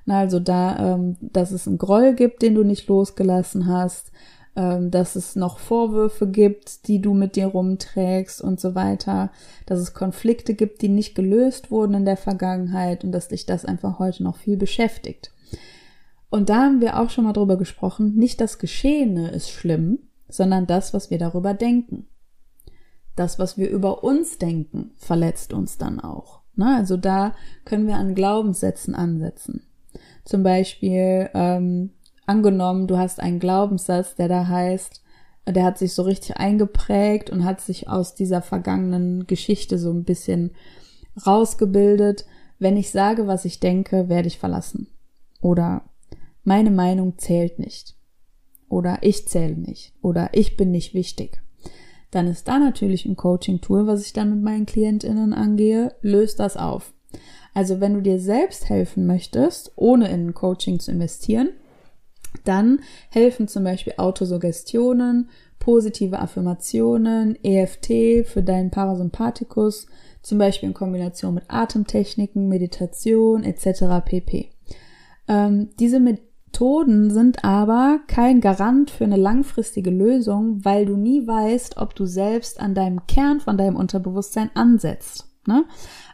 [0.08, 4.12] Also da, ähm, dass es einen Groll gibt, den du nicht losgelassen hast,
[4.56, 9.32] ähm, dass es noch Vorwürfe gibt, die du mit dir rumträgst und so weiter,
[9.66, 13.66] dass es Konflikte gibt, die nicht gelöst wurden in der Vergangenheit und dass dich das
[13.66, 15.32] einfach heute noch viel beschäftigt.
[16.30, 20.00] Und da haben wir auch schon mal drüber gesprochen, nicht das Geschehene ist schlimm,
[20.30, 22.08] sondern das, was wir darüber denken.
[23.16, 26.42] Das, was wir über uns denken, verletzt uns dann auch.
[26.56, 29.64] Na, also da können wir an Glaubenssätzen ansetzen.
[30.24, 31.92] Zum Beispiel, ähm,
[32.26, 35.02] angenommen, du hast einen Glaubenssatz, der da heißt,
[35.48, 40.04] der hat sich so richtig eingeprägt und hat sich aus dieser vergangenen Geschichte so ein
[40.04, 40.52] bisschen
[41.26, 42.26] rausgebildet.
[42.58, 44.88] Wenn ich sage, was ich denke, werde ich verlassen.
[45.42, 45.84] Oder
[46.44, 47.96] meine Meinung zählt nicht.
[48.70, 49.94] Oder ich zähle nicht.
[50.02, 51.42] Oder ich bin nicht wichtig.
[52.16, 56.56] Dann ist da natürlich ein Coaching-Tool, was ich dann mit meinen KlientInnen angehe, löst das
[56.56, 56.94] auf.
[57.54, 61.50] Also wenn du dir selbst helfen möchtest, ohne in ein Coaching zu investieren,
[62.46, 69.86] dann helfen zum Beispiel Autosuggestionen, positive Affirmationen, EFT für deinen Parasympathikus,
[70.22, 74.06] zum Beispiel in Kombination mit Atemtechniken, Meditation etc.
[74.06, 74.52] pp.
[75.28, 76.00] Ähm, diese
[76.56, 82.06] Methoden sind aber kein Garant für eine langfristige Lösung, weil du nie weißt, ob du
[82.06, 85.28] selbst an deinem Kern von deinem Unterbewusstsein ansetzt.
[85.46, 85.66] Ne?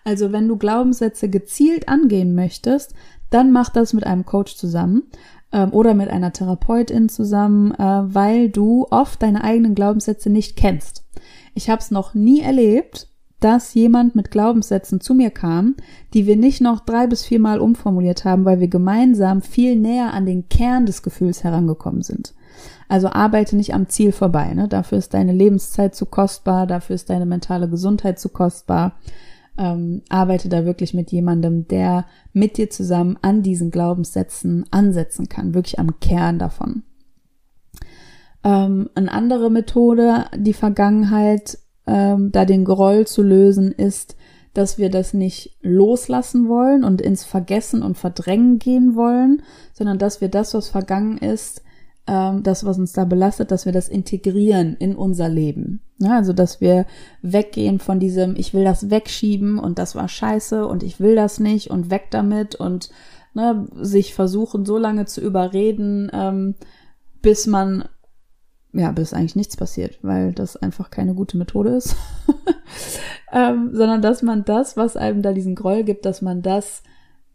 [0.04, 2.96] Also wenn du Glaubenssätze gezielt angehen möchtest,
[3.30, 5.04] dann mach das mit einem Coach zusammen
[5.52, 11.06] ähm, oder mit einer Therapeutin zusammen, äh, weil du oft deine eigenen Glaubenssätze nicht kennst.
[11.54, 13.11] Ich habe es noch nie erlebt,
[13.42, 15.76] dass jemand mit Glaubenssätzen zu mir kam,
[16.14, 20.26] die wir nicht noch drei bis viermal umformuliert haben, weil wir gemeinsam viel näher an
[20.26, 22.34] den Kern des Gefühls herangekommen sind.
[22.88, 24.54] Also arbeite nicht am Ziel vorbei.
[24.54, 24.68] Ne?
[24.68, 28.94] Dafür ist deine Lebenszeit zu kostbar, dafür ist deine mentale Gesundheit zu kostbar
[29.58, 35.54] ähm, arbeite da wirklich mit jemandem, der mit dir zusammen an diesen Glaubenssätzen ansetzen kann,
[35.54, 36.84] wirklich am Kern davon.
[38.44, 44.16] Ähm, eine andere Methode, die Vergangenheit, ähm, da den Groll zu lösen, ist,
[44.54, 50.20] dass wir das nicht loslassen wollen und ins Vergessen und Verdrängen gehen wollen, sondern dass
[50.20, 51.64] wir das, was vergangen ist,
[52.08, 55.82] ähm, das, was uns da belastet, dass wir das integrieren in unser Leben.
[56.00, 56.86] Ja, also, dass wir
[57.22, 61.40] weggehen von diesem, ich will das wegschieben und das war scheiße und ich will das
[61.40, 62.90] nicht und weg damit und
[63.34, 66.56] ne, sich versuchen, so lange zu überreden, ähm,
[67.22, 67.86] bis man,
[68.74, 71.96] ja, bis eigentlich nichts passiert, weil das einfach keine gute Methode ist.
[73.34, 76.84] ähm, sondern dass man das, was einem da diesen Groll gibt, dass man das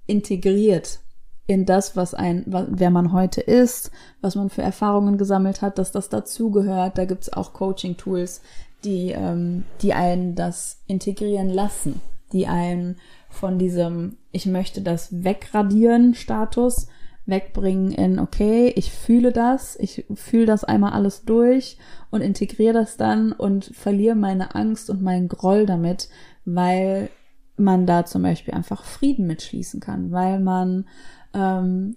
[0.07, 1.01] integriert
[1.47, 5.93] in das, was ein, wer man heute ist, was man für Erfahrungen gesammelt hat, dass
[5.93, 6.99] das dazugehört.
[6.99, 8.41] Da gibt's auch Coaching-Tools,
[8.85, 12.01] die, ähm, die einen das integrieren lassen,
[12.33, 12.97] die einen
[13.31, 16.89] von diesem Ich möchte das wegradieren Status
[17.27, 21.77] wegbringen in okay, ich fühle das, ich fühle das einmal alles durch
[22.11, 26.09] und integriere das dann und verliere meine Angst und meinen Groll damit,
[26.45, 27.11] weil
[27.57, 30.87] man da zum Beispiel einfach Frieden mitschließen kann, weil man
[31.35, 31.97] ähm,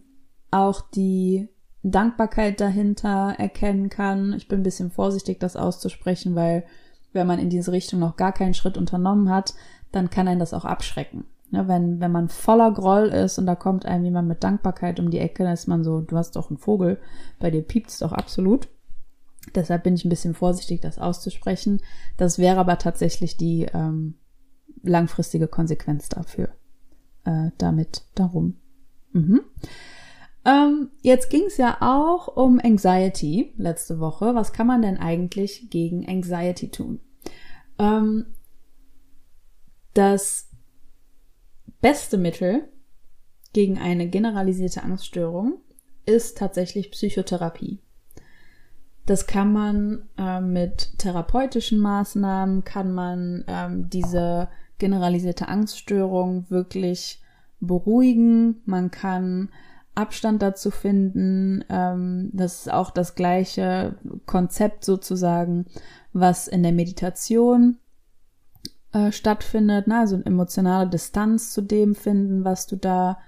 [0.51, 1.49] auch die
[1.83, 4.33] Dankbarkeit dahinter erkennen kann.
[4.33, 6.65] Ich bin ein bisschen vorsichtig, das auszusprechen, weil
[7.13, 9.53] wenn man in diese Richtung noch gar keinen Schritt unternommen hat,
[9.91, 11.25] dann kann einen das auch abschrecken.
[11.51, 15.09] Ja, wenn, wenn man voller Groll ist und da kommt einem jemand mit Dankbarkeit um
[15.09, 16.99] die Ecke, dann ist man so, du hast doch einen Vogel,
[17.39, 18.67] bei dir piept's doch absolut.
[19.55, 21.81] Deshalb bin ich ein bisschen vorsichtig, das auszusprechen.
[22.17, 24.15] Das wäre aber tatsächlich die ähm,
[24.83, 26.49] langfristige Konsequenz dafür.
[27.25, 28.57] Äh, damit darum.
[29.11, 29.41] Mhm.
[30.45, 34.35] Ähm, jetzt ging es ja auch um Anxiety letzte Woche.
[34.35, 36.99] Was kann man denn eigentlich gegen Anxiety tun?
[37.77, 38.27] Ähm,
[39.93, 40.48] das
[41.81, 42.67] beste Mittel
[43.53, 45.61] gegen eine generalisierte Angststörung
[46.05, 47.79] ist tatsächlich Psychotherapie.
[49.05, 57.21] Das kann man äh, mit therapeutischen Maßnahmen, kann man ähm, diese generalisierte Angststörung wirklich
[57.59, 59.49] beruhigen, man kann
[59.95, 61.65] Abstand dazu finden.
[61.69, 65.65] Ähm, das ist auch das gleiche Konzept sozusagen,
[66.13, 67.77] was in der Meditation
[68.93, 69.87] äh, stattfindet.
[69.87, 69.99] Ne?
[69.99, 73.19] Also eine emotionale Distanz zu dem finden, was du da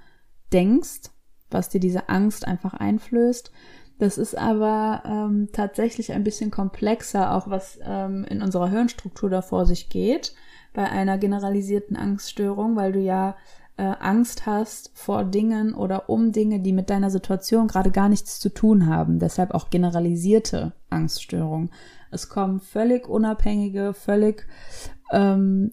[0.51, 1.11] denkst,
[1.49, 3.51] was dir diese Angst einfach einflößt.
[3.99, 9.43] Das ist aber ähm, tatsächlich ein bisschen komplexer, auch was ähm, in unserer Hirnstruktur da
[9.43, 10.33] vor sich geht,
[10.73, 13.35] bei einer generalisierten Angststörung, weil du ja
[13.81, 18.39] äh, Angst hast vor Dingen oder um Dinge, die mit deiner Situation gerade gar nichts
[18.39, 19.17] zu tun haben.
[19.17, 21.71] Deshalb auch generalisierte Angststörung.
[22.11, 24.45] Es kommen völlig unabhängige, völlig
[25.11, 25.71] ähm,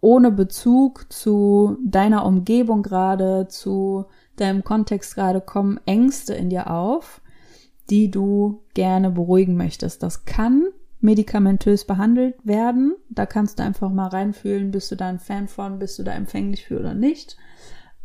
[0.00, 4.06] ohne Bezug zu deiner Umgebung gerade, zu
[4.36, 7.20] deinem Kontext gerade, kommen Ängste in dir auf,
[7.90, 10.02] die du gerne beruhigen möchtest.
[10.02, 10.68] Das kann
[11.00, 12.94] medikamentös behandelt werden.
[13.08, 16.12] Da kannst du einfach mal reinfühlen, bist du da ein Fan von, bist du da
[16.12, 17.36] empfänglich für oder nicht.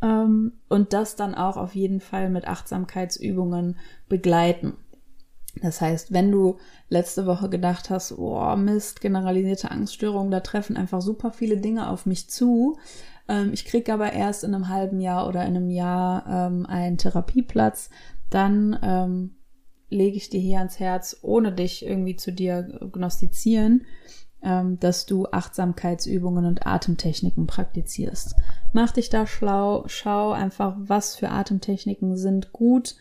[0.01, 3.77] Ähm, und das dann auch auf jeden Fall mit Achtsamkeitsübungen
[4.07, 4.73] begleiten.
[5.61, 6.57] Das heißt, wenn du
[6.89, 12.05] letzte Woche gedacht hast, oh Mist, generalisierte Angststörungen, da treffen einfach super viele Dinge auf
[12.05, 12.77] mich zu.
[13.27, 16.97] Ähm, ich kriege aber erst in einem halben Jahr oder in einem Jahr ähm, einen
[16.97, 17.89] Therapieplatz,
[18.29, 19.35] dann
[19.95, 23.85] lege ich dir hier ans Herz, ohne dich irgendwie zu diagnostizieren,
[24.43, 28.35] ähm, dass du Achtsamkeitsübungen und Atemtechniken praktizierst.
[28.73, 32.95] Mach dich da schlau, schau einfach, was für Atemtechniken sind gut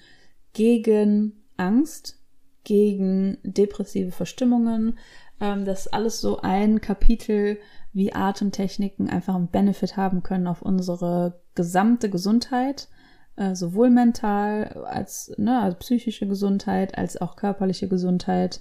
[0.55, 2.18] gegen Angst,
[2.64, 4.99] gegen depressive Verstimmungen.
[5.40, 7.59] Ähm, das ist alles so ein Kapitel,
[7.92, 12.88] wie Atemtechniken einfach einen Benefit haben können auf unsere gesamte Gesundheit
[13.37, 18.61] äh, sowohl mental als, ne, als psychische Gesundheit, als auch körperliche Gesundheit.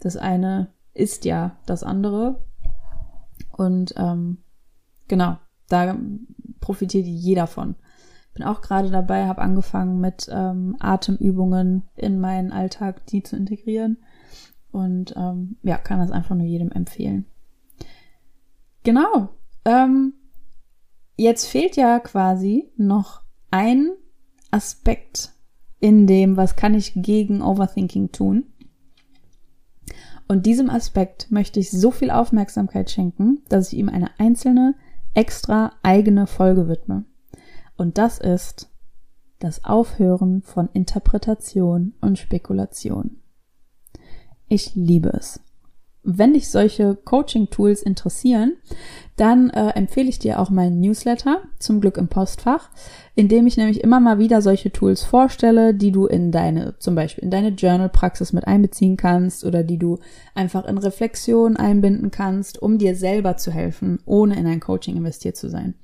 [0.00, 2.44] Das eine ist ja das andere.
[3.50, 4.38] Und ähm,
[5.08, 5.96] genau, da
[6.60, 7.74] profitiert jeder von.
[8.34, 13.98] Bin auch gerade dabei, habe angefangen mit ähm, Atemübungen in meinen Alltag, die zu integrieren.
[14.70, 17.26] Und ähm, ja, kann das einfach nur jedem empfehlen.
[18.84, 19.28] Genau.
[19.66, 20.14] Ähm,
[21.16, 23.90] jetzt fehlt ja quasi noch ein
[24.52, 25.32] Aspekt
[25.80, 28.44] in dem, was kann ich gegen Overthinking tun.
[30.28, 34.74] Und diesem Aspekt möchte ich so viel Aufmerksamkeit schenken, dass ich ihm eine einzelne,
[35.14, 37.04] extra eigene Folge widme.
[37.76, 38.70] Und das ist
[39.40, 43.16] das Aufhören von Interpretation und Spekulation.
[44.48, 45.40] Ich liebe es.
[46.04, 48.56] Wenn dich solche Coaching-Tools interessieren,
[49.16, 52.70] dann äh, empfehle ich dir auch meinen Newsletter, zum Glück im Postfach,
[53.14, 56.96] in dem ich nämlich immer mal wieder solche Tools vorstelle, die du in deine, zum
[56.96, 59.98] Beispiel in deine Journal-Praxis mit einbeziehen kannst oder die du
[60.34, 65.36] einfach in Reflexion einbinden kannst, um dir selber zu helfen, ohne in ein Coaching investiert
[65.36, 65.74] zu sein.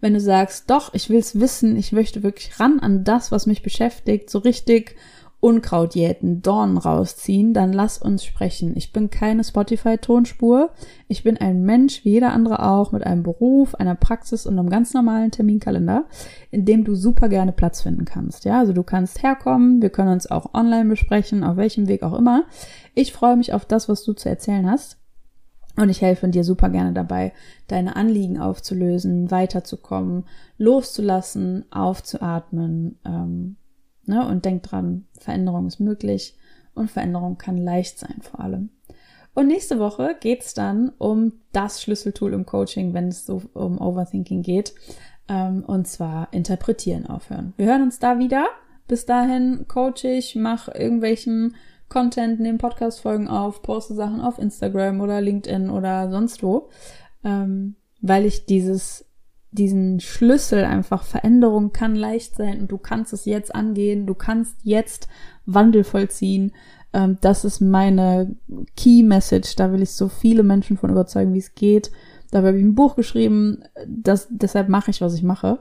[0.00, 3.62] Wenn du sagst, doch, ich will's wissen, ich möchte wirklich ran an das, was mich
[3.62, 4.96] beschäftigt, so richtig
[5.40, 8.76] Unkraut jäten, Dornen rausziehen, dann lass uns sprechen.
[8.76, 10.68] Ich bin keine Spotify-Tonspur.
[11.08, 14.68] Ich bin ein Mensch, wie jeder andere auch, mit einem Beruf, einer Praxis und einem
[14.68, 16.04] ganz normalen Terminkalender,
[16.50, 18.44] in dem du super gerne Platz finden kannst.
[18.44, 22.18] Ja, also du kannst herkommen, wir können uns auch online besprechen, auf welchem Weg auch
[22.18, 22.44] immer.
[22.94, 24.98] Ich freue mich auf das, was du zu erzählen hast.
[25.76, 27.32] Und ich helfe dir super gerne dabei,
[27.68, 30.24] deine Anliegen aufzulösen, weiterzukommen,
[30.58, 33.56] loszulassen, aufzuatmen, ähm,
[34.10, 34.26] Ne?
[34.26, 36.36] Und denk dran, Veränderung ist möglich
[36.74, 38.70] und Veränderung kann leicht sein vor allem.
[39.34, 44.42] Und nächste Woche geht's dann um das Schlüsseltool im Coaching, wenn es so um Overthinking
[44.42, 44.74] geht.
[45.28, 47.54] Ähm, und zwar interpretieren aufhören.
[47.56, 48.46] Wir hören uns da wieder.
[48.88, 51.54] Bis dahin coach ich, mach irgendwelchen
[51.88, 56.70] Content, nehme Podcast-Folgen auf, poste Sachen auf Instagram oder LinkedIn oder sonst wo,
[57.24, 59.09] ähm, weil ich dieses
[59.52, 64.56] diesen Schlüssel einfach Veränderung kann leicht sein und du kannst es jetzt angehen, du kannst
[64.62, 65.08] jetzt
[65.46, 66.52] Wandel vollziehen.
[66.92, 68.36] Ähm, das ist meine
[68.76, 69.56] Key Message.
[69.56, 71.90] Da will ich so viele Menschen von überzeugen, wie es geht.
[72.30, 73.64] Dabei habe ich ein Buch geschrieben.
[73.86, 75.60] Das, deshalb mache ich, was ich mache.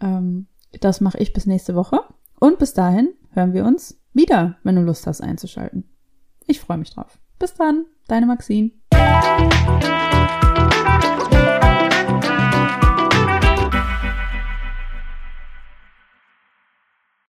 [0.00, 0.46] Ähm,
[0.80, 2.00] das mache ich bis nächste Woche.
[2.38, 5.84] Und bis dahin hören wir uns wieder, wenn du Lust hast einzuschalten.
[6.46, 7.18] Ich freue mich drauf.
[7.38, 8.70] Bis dann, deine Maxine.